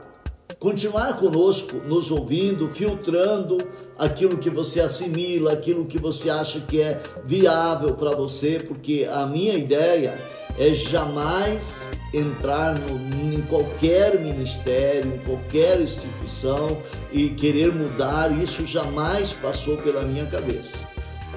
continuar 0.60 1.18
conosco, 1.18 1.78
nos 1.78 2.12
ouvindo, 2.12 2.68
filtrando 2.70 3.58
aquilo 3.98 4.38
que 4.38 4.50
você 4.50 4.82
assimila, 4.82 5.54
aquilo 5.54 5.86
que 5.86 6.00
você 6.00 6.30
acha 6.30 6.62
que 6.62 6.82
é 6.82 7.00
viável 7.24 7.94
para 7.94 8.12
você, 8.12 8.60
porque 8.66 9.08
a 9.12 9.26
minha 9.26 9.54
ideia 9.54 10.20
é 10.58 10.74
jamais 10.74 11.88
entrar 12.12 12.80
no, 12.80 13.36
em 13.36 13.42
qualquer 13.44 14.20
ministério, 14.20 15.14
em 15.14 15.20
qualquer 15.20 15.80
instituição 15.80 16.82
e 17.12 17.30
querer 17.30 17.72
mudar, 17.72 18.32
isso 18.42 18.66
jamais 18.66 19.34
passou 19.34 19.78
pela 19.78 20.02
minha 20.02 20.26
cabeça. 20.26 20.88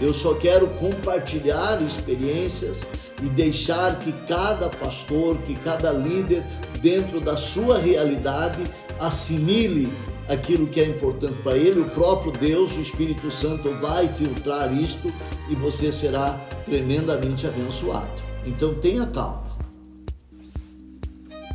Eu 0.01 0.15
só 0.15 0.33
quero 0.35 0.67
compartilhar 0.69 1.83
experiências 1.83 2.87
e 3.23 3.29
deixar 3.29 3.99
que 3.99 4.13
cada 4.27 4.69
pastor, 4.69 5.37
que 5.39 5.55
cada 5.57 5.93
líder, 5.93 6.45
dentro 6.81 7.21
da 7.21 7.37
sua 7.37 7.79
realidade, 7.79 8.63
assimile 8.99 9.93
aquilo 10.29 10.67
que 10.67 10.81
é 10.81 10.87
importante 10.87 11.43
para 11.43 11.57
ele, 11.57 11.81
o 11.81 11.91
próprio 11.91 12.33
Deus, 12.33 12.77
o 12.77 12.81
Espírito 12.81 13.31
Santo 13.31 13.73
vai 13.81 14.09
filtrar 14.09 14.73
isto 14.73 15.13
e 15.49 15.55
você 15.55 15.91
será 15.91 16.41
tremendamente 16.65 17.47
abençoado. 17.47 18.23
Então 18.47 18.75
tenha 18.75 19.07
calma. 19.07 19.51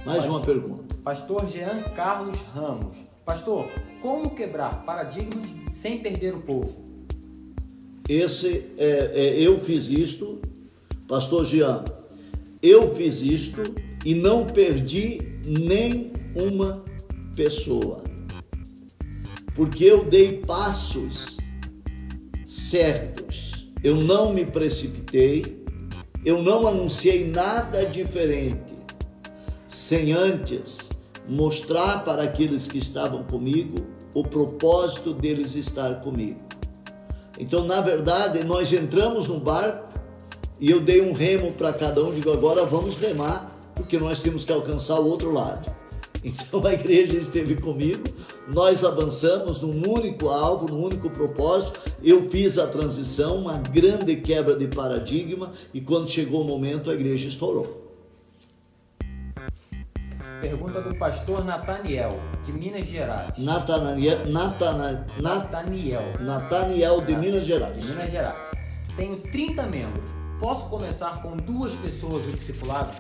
Mais 0.05 0.23
Pastor, 0.23 0.29
uma 0.29 0.39
pergunta. 0.41 0.95
Pastor 1.03 1.47
Jean 1.47 1.81
Carlos 1.95 2.41
Ramos. 2.53 2.97
Pastor, 3.25 3.67
como 4.01 4.29
quebrar 4.31 4.83
paradigmas 4.83 5.49
sem 5.73 5.97
perder 5.99 6.35
o 6.35 6.41
povo? 6.41 6.85
Esse 8.07 8.71
é, 8.77 9.11
é, 9.13 9.41
eu 9.41 9.59
fiz 9.59 9.89
isto, 9.89 10.39
Pastor 11.07 11.45
Jean, 11.45 11.83
eu 12.63 12.95
fiz 12.95 13.21
isto 13.21 13.61
e 14.03 14.15
não 14.15 14.45
perdi 14.45 15.39
nem 15.45 16.11
uma 16.35 16.83
pessoa, 17.35 18.03
porque 19.53 19.83
eu 19.83 20.05
dei 20.05 20.39
passos 20.39 21.37
certos, 22.43 23.67
eu 23.83 23.95
não 23.95 24.33
me 24.33 24.45
precipitei, 24.47 25.63
eu 26.25 26.41
não 26.41 26.67
anunciei 26.67 27.29
nada 27.29 27.85
diferente, 27.85 28.73
sem 29.67 30.11
antes 30.11 30.89
mostrar 31.29 32.03
para 32.03 32.23
aqueles 32.23 32.65
que 32.65 32.79
estavam 32.79 33.23
comigo 33.23 33.75
o 34.15 34.23
propósito 34.23 35.13
deles 35.13 35.55
estar 35.55 36.01
comigo. 36.01 36.39
Então, 37.37 37.65
na 37.65 37.79
verdade, 37.81 38.43
nós 38.43 38.73
entramos 38.73 39.27
no 39.27 39.39
barco 39.39 39.94
e 40.59 40.69
eu 40.69 40.79
dei 40.79 41.01
um 41.01 41.13
remo 41.13 41.51
para 41.53 41.73
cada 41.73 42.03
um, 42.03 42.13
digo 42.13 42.31
agora 42.31 42.65
vamos 42.65 42.95
remar, 42.95 43.51
porque 43.75 43.97
nós 43.97 44.21
temos 44.21 44.45
que 44.45 44.53
alcançar 44.53 44.99
o 44.99 45.07
outro 45.07 45.31
lado. 45.31 45.73
Então 46.25 46.65
a 46.65 46.73
igreja 46.73 47.17
esteve 47.19 47.55
comigo, 47.55 48.03
nós 48.47 48.83
avançamos 48.83 49.61
num 49.61 49.87
único 49.87 50.29
alvo, 50.29 50.67
num 50.67 50.83
único 50.83 51.07
propósito. 51.07 51.79
Eu 52.01 52.27
fiz 52.31 52.57
a 52.57 52.65
transição, 52.65 53.41
uma 53.41 53.59
grande 53.59 54.15
quebra 54.15 54.55
de 54.55 54.65
paradigma, 54.65 55.51
e 55.71 55.79
quando 55.79 56.09
chegou 56.09 56.41
o 56.41 56.43
momento, 56.43 56.89
a 56.89 56.95
igreja 56.95 57.29
estourou. 57.29 57.85
Pergunta 60.41 60.81
do 60.81 60.95
pastor 60.95 61.45
Nataniel, 61.45 62.19
de 62.43 62.51
Minas 62.51 62.87
Gerais. 62.87 63.37
Nataniel, 63.37 64.25
Natana, 64.25 65.07
Nataniel. 65.21 66.03
Nataniel 66.21 67.01
de 67.01 67.15
Minas 67.15 67.45
Gerais. 67.45 67.77
De 67.77 67.85
Minas 67.85 68.09
Gerais. 68.09 68.35
Tenho 68.97 69.17
30 69.17 69.63
membros. 69.67 70.24
Posso 70.39 70.67
começar 70.67 71.21
com 71.21 71.37
duas 71.37 71.75
pessoas 71.75 72.27
o 72.27 72.31
discipulado? 72.31 72.93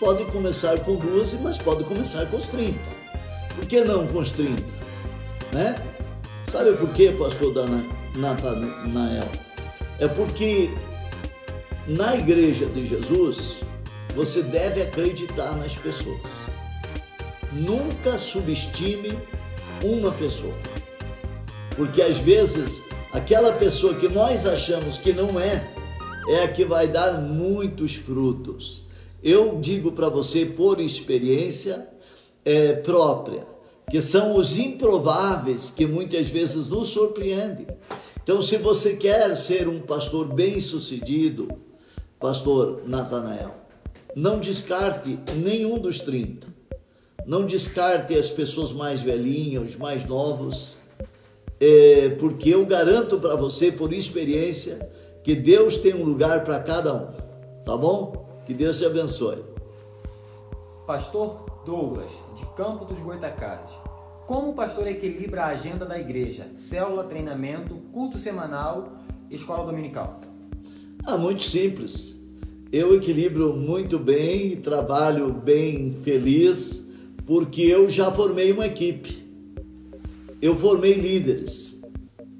Pode 0.00 0.24
começar 0.26 0.78
com 0.80 0.96
duas, 0.96 1.34
mas 1.34 1.58
pode 1.58 1.84
começar 1.84 2.26
com 2.26 2.36
os 2.36 2.46
30. 2.48 2.78
Por 3.54 3.66
que 3.66 3.84
não 3.84 4.06
com 4.06 4.18
os 4.18 4.30
30? 4.30 4.62
Né? 5.52 5.76
Sabe 6.42 6.74
por 6.76 6.90
quê, 6.92 7.14
pastor 7.18 7.54
Natanael? 8.16 9.28
É 9.98 10.08
porque 10.08 10.70
na 11.86 12.16
igreja 12.16 12.66
de 12.66 12.86
Jesus, 12.86 13.60
você 14.16 14.42
deve 14.42 14.80
acreditar 14.82 15.52
nas 15.56 15.76
pessoas. 15.76 16.46
Nunca 17.52 18.18
subestime 18.18 19.16
uma 19.82 20.10
pessoa. 20.12 20.54
Porque 21.76 22.00
às 22.00 22.18
vezes 22.18 22.82
aquela 23.14 23.52
pessoa 23.52 23.94
que 23.94 24.08
nós 24.08 24.44
achamos 24.44 24.98
que 24.98 25.12
não 25.12 25.38
é, 25.38 25.72
é 26.28 26.42
a 26.42 26.48
que 26.48 26.64
vai 26.64 26.88
dar 26.88 27.20
muitos 27.22 27.94
frutos. 27.94 28.84
Eu 29.22 29.58
digo 29.60 29.92
para 29.92 30.08
você 30.08 30.44
por 30.44 30.80
experiência 30.80 31.88
é, 32.44 32.72
própria, 32.72 33.46
que 33.88 34.02
são 34.02 34.36
os 34.36 34.58
improváveis 34.58 35.70
que 35.70 35.86
muitas 35.86 36.28
vezes 36.28 36.68
nos 36.68 36.88
surpreendem. 36.88 37.68
Então, 38.22 38.42
se 38.42 38.56
você 38.58 38.96
quer 38.96 39.36
ser 39.36 39.68
um 39.68 39.80
pastor 39.80 40.34
bem-sucedido, 40.34 41.48
pastor 42.18 42.82
Natanael, 42.86 43.54
não 44.16 44.40
descarte 44.40 45.18
nenhum 45.36 45.78
dos 45.78 46.00
30. 46.00 46.48
Não 47.26 47.46
descarte 47.46 48.18
as 48.18 48.30
pessoas 48.30 48.72
mais 48.72 49.00
velhinhas, 49.02 49.70
os 49.70 49.76
mais 49.76 50.04
novos, 50.04 50.78
é, 51.64 52.08
porque 52.18 52.50
eu 52.50 52.66
garanto 52.66 53.18
para 53.18 53.36
você, 53.36 53.72
por 53.72 53.92
experiência, 53.92 54.88
que 55.22 55.34
Deus 55.34 55.78
tem 55.78 55.94
um 55.94 56.04
lugar 56.04 56.44
para 56.44 56.60
cada 56.60 56.94
um. 56.94 57.06
Tá 57.64 57.76
bom? 57.76 58.42
Que 58.44 58.52
Deus 58.52 58.78
te 58.78 58.86
abençoe. 58.86 59.42
Pastor 60.86 61.62
Douglas, 61.64 62.20
de 62.36 62.44
Campo 62.54 62.84
dos 62.84 62.98
Goitacazes. 62.98 63.74
Como 64.26 64.50
o 64.50 64.54
pastor 64.54 64.86
equilibra 64.86 65.44
a 65.44 65.48
agenda 65.48 65.86
da 65.86 65.98
igreja? 65.98 66.46
Célula, 66.54 67.04
treinamento, 67.04 67.74
culto 67.92 68.18
semanal, 68.18 68.92
escola 69.30 69.64
dominical? 69.64 70.20
Ah, 71.06 71.16
muito 71.16 71.42
simples 71.42 72.14
eu 72.74 72.92
equilibro 72.96 73.54
muito 73.54 74.00
bem, 74.00 74.56
trabalho 74.56 75.32
bem 75.32 75.96
feliz, 76.02 76.88
porque 77.24 77.62
eu 77.62 77.88
já 77.88 78.10
formei 78.10 78.50
uma 78.50 78.66
equipe. 78.66 79.23
Eu 80.44 80.54
formei 80.54 80.92
líderes. 80.92 81.74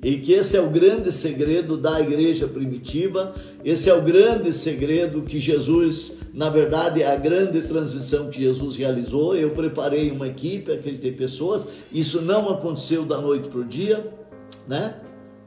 E 0.03 0.19
que 0.19 0.35
esse 0.35 0.59
é 0.59 0.61
o 0.61 0.69
grande 0.69 1.11
segredo 1.11 1.75
da 1.79 1.99
igreja 2.03 2.47
primitiva, 2.47 3.33
esse 3.65 3.89
é 3.89 3.95
o 3.95 4.03
grande 4.03 4.53
segredo 4.53 5.23
que 5.23 5.41
Jesus, 5.41 6.19
na 6.35 6.51
verdade, 6.51 7.03
é 7.03 7.11
a 7.11 7.17
grande 7.17 7.63
transição 7.63 8.29
que 8.29 8.43
Jesus 8.43 8.77
realizou. 8.77 9.35
Eu 9.35 9.53
preparei 9.53 10.11
uma 10.11 10.27
equipe, 10.27 10.71
acreditei 10.71 11.13
pessoas, 11.13 11.67
isso 11.95 12.21
não 12.21 12.51
aconteceu 12.51 13.07
da 13.07 13.19
noite 13.23 13.49
para 13.49 13.61
o 13.61 13.65
dia, 13.65 14.07
né? 14.69 14.97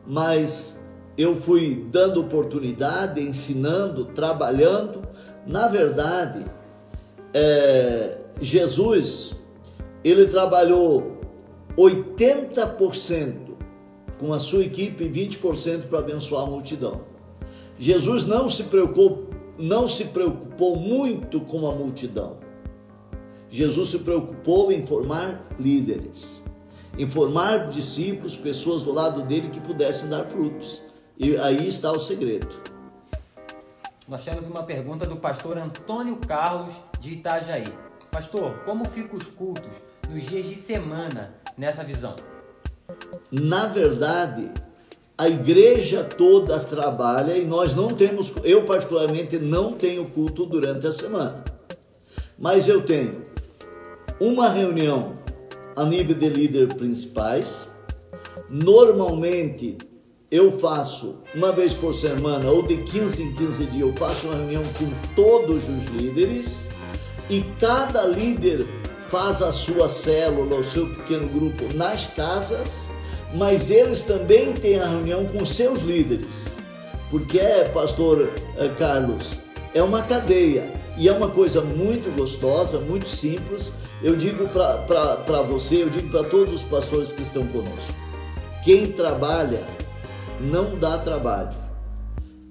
Mas 0.08 0.84
eu 1.15 1.36
fui 1.36 1.86
dando 1.91 2.22
oportunidade, 2.22 3.22
ensinando, 3.22 4.06
trabalhando. 4.06 5.08
Na 5.46 5.67
verdade, 5.67 6.43
é, 7.36 8.17
Jesus, 8.41 9.36
ele 10.04 10.26
trabalhou 10.26 11.16
80% 11.78 13.56
com 14.18 14.34
a 14.34 14.40
sua 14.40 14.63
equipe 14.63 15.04
e 15.04 15.10
20% 15.10 15.88
para 15.88 16.00
abençoar 16.00 16.44
a 16.44 16.48
multidão. 16.48 17.02
Jesus 17.80 18.26
não 18.26 18.50
se 18.50 18.63
preocupou, 18.63 19.30
não 19.60 19.88
se 19.88 20.06
preocupou 20.06 20.76
muito 20.76 21.40
com 21.42 21.68
a 21.68 21.72
multidão. 21.72 22.38
Jesus 23.50 23.90
se 23.90 24.00
preocupou 24.00 24.72
em 24.72 24.86
formar 24.86 25.44
líderes, 25.60 26.44
em 26.98 27.08
formar 27.08 27.70
discípulos, 27.70 28.36
pessoas 28.36 28.84
do 28.84 28.92
lado 28.92 29.22
dele 29.22 29.50
que 29.50 29.60
pudessem 29.60 30.10
dar 30.10 30.24
frutos. 30.26 30.82
E 31.16 31.38
aí 31.38 31.68
está 31.68 31.92
o 31.92 32.00
segredo. 32.00 32.48
Nós 34.08 34.26
temos 34.26 34.48
uma 34.48 34.63
pergunta 34.63 35.06
do 35.06 35.18
pastor 35.18 35.58
Antônio 35.58 36.16
Carlos 36.18 36.74
de 37.00 37.13
Itajaí. 37.13 37.72
Pastor, 38.12 38.60
como 38.66 38.86
ficam 38.86 39.18
os 39.18 39.28
cultos 39.28 39.82
nos 40.10 40.24
dias 40.26 40.48
de 40.48 40.56
semana 40.56 41.36
nessa 41.58 41.84
visão? 41.84 42.15
Na 43.32 43.67
verdade, 43.67 44.50
a 45.17 45.28
igreja 45.28 46.04
toda 46.04 46.60
trabalha 46.60 47.36
e 47.38 47.43
nós 47.43 47.76
não 47.76 47.88
temos, 47.88 48.36
eu 48.43 48.63
particularmente 48.63 49.39
não 49.39 49.74
tenho 49.74 50.06
culto 50.06 50.46
durante 50.46 50.86
a 50.86 50.93
semana. 50.93 51.43
Mas 52.38 52.67
eu 52.67 52.84
tenho 52.84 53.24
uma 54.20 54.48
reunião 54.48 55.13
a 55.76 55.84
nível 55.86 56.15
de 56.15 56.30
líderes 56.30 56.74
principais. 56.74 57.70
Normalmente 58.50 59.78
eu 60.30 60.52
faço 60.52 61.24
uma 61.34 61.52
vez 61.52 61.74
por 61.74 61.93
semana 61.93 62.50
ou 62.50 62.62
de 62.62 62.78
15 62.78 63.24
em 63.24 63.34
15 63.34 63.65
dias, 63.65 63.88
eu 63.88 63.93
faço 63.96 64.28
uma 64.28 64.36
reunião 64.36 64.63
com 64.63 65.15
todos 65.15 65.63
os 65.70 65.86
líderes 65.88 66.67
e 67.30 67.41
cada 67.60 68.06
líder 68.06 68.67
faz 69.10 69.41
a 69.41 69.52
sua 69.52 69.88
célula, 69.89 70.58
o 70.58 70.63
seu 70.63 70.88
pequeno 70.89 71.28
grupo 71.28 71.74
nas 71.74 72.08
casas, 72.08 72.88
mas 73.34 73.70
eles 73.70 74.04
também 74.04 74.54
têm 74.54 74.80
a 74.80 74.88
reunião 74.88 75.26
com 75.26 75.46
seus 75.46 75.84
líderes. 75.84 76.58
Porque 77.10 77.39
pastor 77.74 78.30
eh, 78.58 78.70
Carlos, 78.78 79.38
é 79.74 79.82
uma 79.82 80.02
cadeia 80.02 80.72
e 80.98 81.08
é 81.08 81.12
uma 81.12 81.30
coisa 81.30 81.62
muito 81.62 82.13
gostosa, 82.15 82.80
muito 82.80 83.08
simples. 83.08 83.74
Eu 84.02 84.15
digo 84.15 84.48
para 84.50 85.41
você, 85.43 85.84
eu 85.84 85.89
digo 85.89 86.10
para 86.10 86.24
todos 86.24 86.54
os 86.54 86.63
pastores 86.63 87.12
que 87.12 87.22
estão 87.22 87.46
conosco: 87.48 87.93
quem 88.63 88.91
trabalha 88.91 89.63
não 90.39 90.78
dá 90.78 90.98
trabalho. 90.98 91.67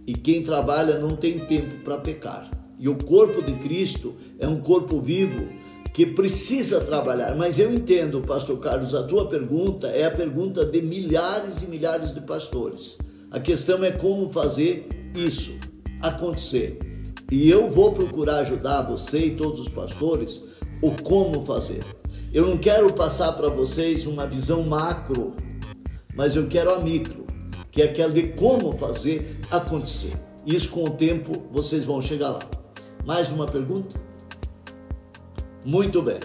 E 0.07 0.15
quem 0.15 0.43
trabalha 0.43 0.99
não 1.01 1.17
tem 1.17 1.41
tempo 1.41 1.83
para 1.83 1.99
pecar. 1.99 2.49
E 2.79 2.89
o 2.89 2.95
corpo 2.95 3.43
de 3.43 3.53
Cristo 3.55 4.15
é 4.39 4.47
um 4.47 4.61
corpo 4.61 5.01
vivo 5.01 5.49
que 5.97 6.05
precisa 6.05 6.79
trabalhar. 6.83 7.35
Mas 7.37 7.59
eu 7.59 7.73
entendo, 7.73 8.21
pastor 8.21 8.59
Carlos, 8.61 8.95
a 8.95 9.03
tua 9.03 9.31
pergunta 9.31 9.87
é 9.87 10.05
a 10.05 10.11
pergunta 10.11 10.63
de 10.63 10.83
milhares 10.83 11.63
e 11.63 11.69
milhares 11.69 12.13
de 12.13 12.21
pastores. 12.21 12.99
A 13.31 13.41
questão 13.41 13.83
é 13.83 13.91
como 13.91 14.31
fazer 14.31 14.87
isso 15.15 15.57
acontecer. 16.03 16.79
E 17.33 17.49
eu 17.49 17.71
vou 17.71 17.93
procurar 17.93 18.41
ajudar 18.41 18.83
você 18.83 19.29
e 19.29 19.35
todos 19.37 19.59
os 19.59 19.71
pastores 19.71 20.45
o 20.83 20.93
como 21.03 21.47
fazer. 21.47 21.83
Eu 22.31 22.47
não 22.47 22.59
quero 22.59 22.93
passar 22.93 23.33
para 23.33 23.49
vocês 23.49 24.05
uma 24.05 24.27
visão 24.27 24.65
macro, 24.65 25.33
mas 26.15 26.37
eu 26.37 26.47
quero 26.47 26.75
a 26.75 26.81
micro 26.81 27.25
que 27.73 27.81
é 27.81 27.87
aquela 27.87 28.13
de 28.13 28.29
como 28.35 28.71
fazer 28.73 29.35
acontecer. 29.51 30.13
Isso 30.45 30.69
com 30.69 30.85
o 30.85 30.91
tempo 30.91 31.45
vocês 31.51 31.87
vão 31.87 32.03
chegar 32.03 32.33
lá. 32.33 32.41
Mais 33.07 33.31
uma 33.31 33.47
pergunta? 33.47 34.06
Muito 35.67 36.01
bem. 36.01 36.21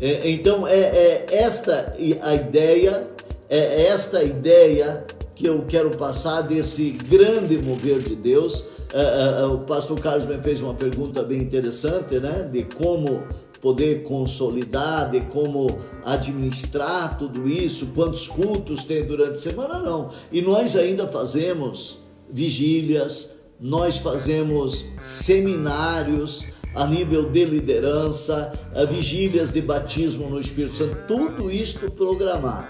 É, 0.00 0.28
então 0.28 0.66
é, 0.66 0.80
é, 0.80 1.26
esta 1.30 1.94
a 2.22 2.34
ideia, 2.34 3.08
é 3.48 3.84
esta 3.84 4.24
ideia 4.24 5.06
que 5.36 5.46
eu 5.46 5.64
quero 5.68 5.96
passar 5.96 6.42
desse 6.42 6.90
grande 6.90 7.56
mover 7.58 8.00
de 8.00 8.16
Deus. 8.16 8.64
Uh, 8.92 9.46
uh, 9.46 9.54
o 9.54 9.58
pastor 9.60 9.98
Carlos 10.00 10.26
me 10.26 10.36
fez 10.38 10.60
uma 10.60 10.74
pergunta 10.74 11.22
bem 11.22 11.40
interessante, 11.40 12.18
né? 12.18 12.48
De 12.50 12.64
como 12.64 13.22
poder 13.60 14.02
consolidar, 14.02 15.10
de 15.12 15.20
como 15.26 15.78
administrar 16.04 17.16
tudo 17.16 17.48
isso, 17.48 17.92
quantos 17.94 18.26
cultos 18.26 18.84
tem 18.84 19.04
durante 19.06 19.32
a 19.32 19.36
semana, 19.36 19.78
não. 19.78 20.10
E 20.32 20.42
nós 20.42 20.76
ainda 20.76 21.06
fazemos 21.06 21.98
vigílias, 22.28 23.30
nós 23.60 23.98
fazemos 23.98 24.86
seminários 25.00 26.44
a 26.74 26.86
nível 26.86 27.30
de 27.30 27.44
liderança, 27.44 28.52
vigílias 28.88 29.52
de 29.52 29.60
batismo 29.60 30.28
no 30.28 30.40
Espírito 30.40 30.74
Santo, 30.74 30.96
tudo 31.06 31.50
isto 31.50 31.90
programado. 31.90 32.66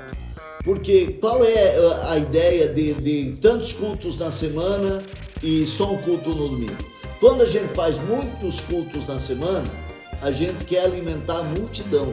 Porque 0.65 1.19
qual 1.21 1.45
é 1.45 1.77
a 2.09 2.19
ideia 2.19 2.69
de, 2.69 2.95
de 2.95 3.37
tantos 3.41 3.73
cultos 3.73 4.19
na 4.19 4.31
semana 4.31 5.03
e 5.43 5.67
só 5.67 5.93
um 5.93 5.99
culto 5.99 6.31
no 6.31 6.49
domingo? 6.49 6.77
Quando 7.19 7.43
a 7.43 7.47
gente 7.47 7.69
faz 7.69 7.99
muitos 8.01 8.61
cultos 8.61 9.07
na 9.07 9.19
semana, 9.19 9.69
a 10.21 10.31
gente 10.31 10.65
quer 10.65 10.85
alimentar 10.85 11.39
a 11.39 11.43
multidão 11.43 12.13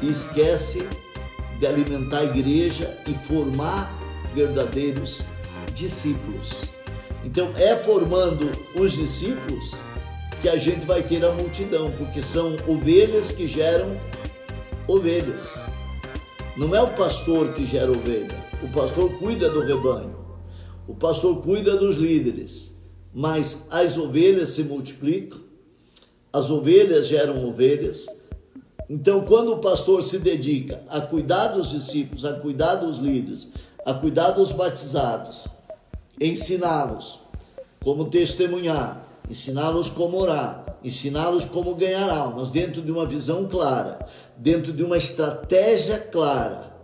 e 0.00 0.08
esquece 0.08 0.86
de 1.58 1.66
alimentar 1.66 2.18
a 2.18 2.24
igreja 2.24 2.96
e 3.06 3.14
formar 3.14 3.92
verdadeiros 4.34 5.22
discípulos. 5.74 6.62
Então 7.24 7.50
é 7.56 7.76
formando 7.76 8.50
os 8.74 8.92
discípulos 8.92 9.72
que 10.42 10.48
a 10.48 10.56
gente 10.56 10.84
vai 10.84 11.04
ter 11.04 11.24
a 11.24 11.30
multidão, 11.30 11.92
porque 11.92 12.20
são 12.20 12.56
ovelhas 12.66 13.30
que 13.30 13.46
geram 13.46 13.96
ovelhas. 14.88 15.62
Não 16.56 16.74
é 16.74 16.82
o 16.82 16.88
pastor 16.88 17.52
que 17.52 17.64
gera 17.64 17.92
ovelha, 17.92 18.36
o 18.60 18.68
pastor 18.68 19.16
cuida 19.18 19.48
do 19.48 19.60
rebanho, 19.60 20.16
o 20.88 20.96
pastor 20.96 21.40
cuida 21.40 21.76
dos 21.76 21.98
líderes, 21.98 22.72
mas 23.14 23.66
as 23.70 23.96
ovelhas 23.96 24.50
se 24.50 24.64
multiplicam, 24.64 25.38
as 26.32 26.50
ovelhas 26.50 27.06
geram 27.06 27.48
ovelhas. 27.48 28.06
Então, 28.90 29.20
quando 29.24 29.52
o 29.52 29.58
pastor 29.58 30.02
se 30.02 30.18
dedica 30.18 30.82
a 30.88 31.00
cuidar 31.00 31.48
dos 31.48 31.70
discípulos, 31.70 32.24
a 32.24 32.32
cuidar 32.34 32.74
dos 32.74 32.98
líderes, 32.98 33.52
a 33.86 33.94
cuidar 33.94 34.32
dos 34.32 34.50
batizados, 34.50 35.46
ensiná-los 36.20 37.20
como 37.80 38.06
testemunhar, 38.06 39.11
ensiná-los 39.32 39.88
como 39.88 40.18
orar, 40.18 40.78
ensiná-los 40.84 41.46
como 41.46 41.74
ganhar 41.74 42.10
almas, 42.10 42.50
dentro 42.50 42.82
de 42.82 42.92
uma 42.92 43.06
visão 43.06 43.48
clara, 43.48 44.06
dentro 44.36 44.74
de 44.74 44.84
uma 44.84 44.98
estratégia 44.98 45.98
clara. 45.98 46.76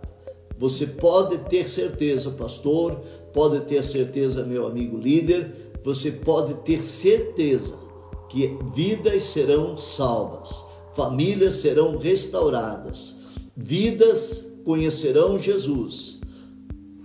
Você 0.57 0.87
pode 0.87 1.37
ter 1.47 1.69
certeza, 1.69 2.31
pastor, 2.31 2.95
pode 3.31 3.59
ter 3.61 3.83
certeza, 3.83 4.43
meu 4.43 4.65
amigo 4.65 4.97
líder, 4.97 5.73
você 5.83 6.11
pode 6.11 6.55
ter 6.65 6.83
certeza 6.83 7.77
que 8.27 8.57
vidas 8.73 9.25
serão 9.25 9.77
salvas, 9.77 10.65
famílias 10.95 11.53
serão 11.53 11.99
restauradas, 11.99 13.15
vidas 13.55 14.47
conhecerão 14.65 15.37
Jesus. 15.37 16.17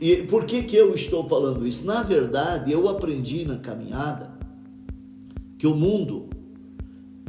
E 0.00 0.16
por 0.22 0.46
que, 0.46 0.62
que 0.62 0.76
eu 0.76 0.94
estou 0.94 1.28
falando 1.28 1.66
isso? 1.66 1.86
Na 1.86 2.02
verdade, 2.02 2.72
eu 2.72 2.88
aprendi 2.88 3.44
na 3.44 3.58
caminhada 3.58 4.33
que 5.64 5.68
o 5.68 5.74
mundo 5.74 6.28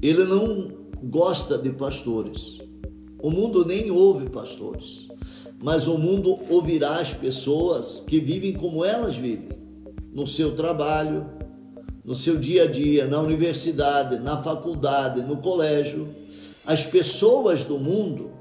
ele 0.01 0.25
não 0.25 0.69
gosta 1.01 1.57
de 1.57 1.69
pastores. 1.69 2.59
O 3.17 3.31
mundo 3.31 3.63
nem 3.63 3.89
ouve 3.89 4.29
pastores, 4.29 5.07
mas 5.57 5.87
o 5.87 5.97
mundo 5.97 6.37
ouvirá 6.49 6.99
as 6.99 7.13
pessoas 7.13 8.03
que 8.05 8.19
vivem 8.19 8.51
como 8.51 8.83
elas 8.83 9.15
vivem, 9.15 9.57
no 10.11 10.27
seu 10.27 10.53
trabalho, 10.53 11.25
no 12.03 12.13
seu 12.13 12.35
dia 12.37 12.63
a 12.63 12.67
dia, 12.67 13.07
na 13.07 13.21
universidade, 13.21 14.19
na 14.19 14.43
faculdade, 14.43 15.21
no 15.21 15.37
colégio. 15.37 16.05
As 16.67 16.85
pessoas 16.85 17.63
do 17.63 17.79
mundo, 17.79 18.31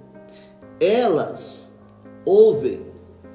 elas 0.80 1.72
ouvem 2.26 2.80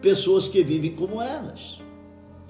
pessoas 0.01 0.49
que 0.49 0.61
vivem 0.61 0.91
como 0.91 1.21
elas. 1.21 1.79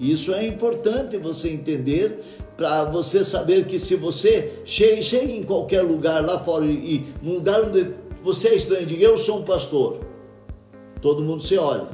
Isso 0.00 0.34
é 0.34 0.44
importante 0.44 1.16
você 1.16 1.50
entender 1.50 2.18
para 2.60 2.84
você 2.84 3.24
saber 3.24 3.64
que 3.64 3.78
se 3.78 3.96
você 3.96 4.52
chega, 4.66 5.00
chega 5.00 5.32
em 5.32 5.42
qualquer 5.42 5.80
lugar 5.80 6.22
lá 6.22 6.38
fora 6.38 6.66
e 6.66 7.06
num 7.22 7.36
lugar 7.36 7.64
onde 7.64 7.86
você 8.22 8.48
é 8.48 8.54
estranho, 8.54 8.84
diga 8.84 9.02
eu 9.02 9.16
sou 9.16 9.38
um 9.38 9.44
pastor, 9.44 10.00
todo 11.00 11.22
mundo 11.22 11.42
se 11.42 11.56
olha. 11.56 11.88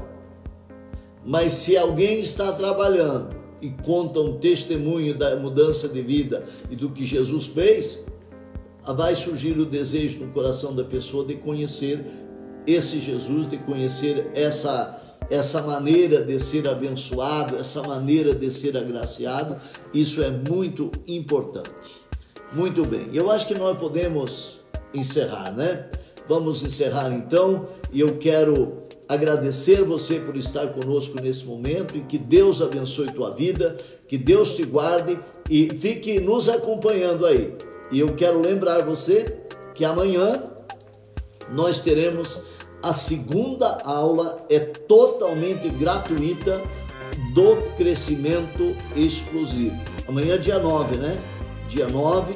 Mas 1.24 1.52
se 1.55 1.76
alguém 1.76 2.18
está 2.18 2.50
trabalhando 2.50 3.37
e 3.62 3.70
conta 3.70 4.18
um 4.18 4.38
testemunho 4.38 5.16
da 5.16 5.37
mudança 5.37 5.88
de 5.88 6.02
vida 6.02 6.42
e 6.68 6.74
do 6.74 6.90
que 6.90 7.05
Jesus 7.05 7.46
fez, 7.46 8.05
vai 8.85 9.14
surgir 9.14 9.57
o 9.57 9.64
desejo 9.64 10.24
no 10.24 10.33
coração 10.33 10.74
da 10.74 10.83
pessoa 10.83 11.24
de 11.24 11.37
conhecer 11.37 12.05
esse 12.66 12.98
Jesus, 12.98 13.48
de 13.48 13.57
conhecer 13.59 14.33
essa 14.35 15.15
essa 15.30 15.62
maneira 15.62 16.22
de 16.22 16.38
ser 16.38 16.68
abençoado, 16.68 17.56
essa 17.56 17.82
maneira 17.82 18.34
de 18.34 18.50
ser 18.50 18.76
agraciado, 18.76 19.56
isso 19.92 20.22
é 20.22 20.30
muito 20.30 20.90
importante. 21.06 22.06
Muito 22.52 22.84
bem, 22.84 23.08
eu 23.12 23.30
acho 23.30 23.48
que 23.48 23.54
nós 23.54 23.76
podemos 23.78 24.60
encerrar, 24.94 25.52
né? 25.52 25.86
Vamos 26.28 26.62
encerrar 26.62 27.12
então, 27.12 27.66
e 27.92 28.00
eu 28.00 28.16
quero 28.18 28.78
agradecer 29.08 29.82
você 29.84 30.18
por 30.18 30.36
estar 30.36 30.66
conosco 30.68 31.20
nesse 31.20 31.44
momento 31.44 31.96
e 31.96 32.00
que 32.00 32.18
Deus 32.18 32.60
abençoe 32.60 33.12
tua 33.12 33.30
vida, 33.30 33.76
que 34.08 34.18
Deus 34.18 34.56
te 34.56 34.64
guarde 34.64 35.18
e 35.48 35.68
fique 35.70 36.20
nos 36.20 36.48
acompanhando 36.48 37.24
aí. 37.24 37.54
E 37.90 38.00
eu 38.00 38.14
quero 38.14 38.40
lembrar 38.40 38.82
você 38.82 39.36
que 39.74 39.84
amanhã 39.84 40.42
nós 41.52 41.80
teremos 41.80 42.42
a 42.87 42.92
segunda 42.92 43.81
aula 43.83 44.46
é 44.49 44.61
totalmente 44.61 45.68
gratuita 45.68 46.62
do 47.35 47.57
crescimento 47.77 48.77
explosivo. 48.94 49.77
Amanhã 50.07 50.38
dia 50.38 50.61
9, 50.61 50.96
né? 50.96 51.20
Dia 51.68 51.88
9 51.88 52.35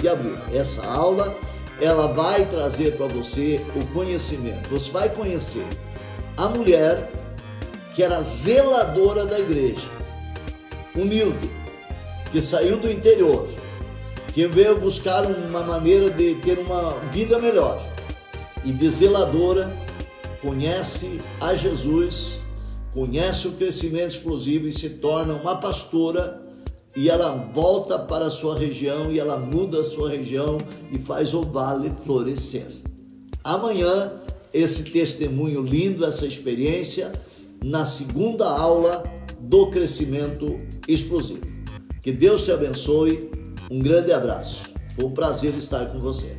de 0.00 0.08
abril. 0.08 0.36
Essa 0.52 0.84
aula 0.84 1.36
ela 1.80 2.08
vai 2.08 2.44
trazer 2.46 2.96
para 2.96 3.06
você 3.06 3.64
o 3.76 3.86
conhecimento. 3.94 4.68
Você 4.70 4.90
vai 4.90 5.08
conhecer 5.08 5.64
a 6.36 6.48
mulher 6.48 7.08
que 7.94 8.02
era 8.02 8.20
zeladora 8.22 9.24
da 9.24 9.38
igreja, 9.38 9.88
humilde, 10.96 11.48
que 12.32 12.42
saiu 12.42 12.76
do 12.76 12.90
interior, 12.90 13.46
que 14.34 14.48
veio 14.48 14.80
buscar 14.80 15.24
uma 15.26 15.62
maneira 15.62 16.10
de 16.10 16.34
ter 16.36 16.58
uma 16.58 16.90
vida 17.12 17.38
melhor 17.38 17.80
e 18.64 18.72
de 18.72 18.90
zeladora 18.90 19.72
conhece 20.42 21.20
a 21.40 21.54
Jesus, 21.54 22.38
conhece 22.92 23.46
o 23.46 23.52
crescimento 23.52 24.10
explosivo 24.10 24.66
e 24.66 24.72
se 24.72 24.90
torna 24.90 25.34
uma 25.34 25.56
pastora 25.56 26.42
e 26.94 27.08
ela 27.08 27.30
volta 27.54 27.98
para 27.98 28.26
a 28.26 28.30
sua 28.30 28.58
região 28.58 29.10
e 29.10 29.18
ela 29.18 29.38
muda 29.38 29.80
a 29.80 29.84
sua 29.84 30.10
região 30.10 30.58
e 30.90 30.98
faz 30.98 31.32
o 31.32 31.42
vale 31.42 31.90
florescer. 32.04 32.66
Amanhã, 33.42 34.12
esse 34.52 34.84
testemunho 34.84 35.62
lindo, 35.62 36.04
essa 36.04 36.26
experiência, 36.26 37.10
na 37.64 37.86
segunda 37.86 38.44
aula 38.46 39.02
do 39.40 39.68
crescimento 39.68 40.58
explosivo. 40.86 41.40
Que 42.02 42.12
Deus 42.12 42.44
te 42.44 42.50
abençoe. 42.50 43.30
Um 43.70 43.78
grande 43.78 44.12
abraço. 44.12 44.64
Foi 44.94 45.04
um 45.06 45.12
prazer 45.12 45.54
estar 45.54 45.86
com 45.86 46.00
você. 46.00 46.36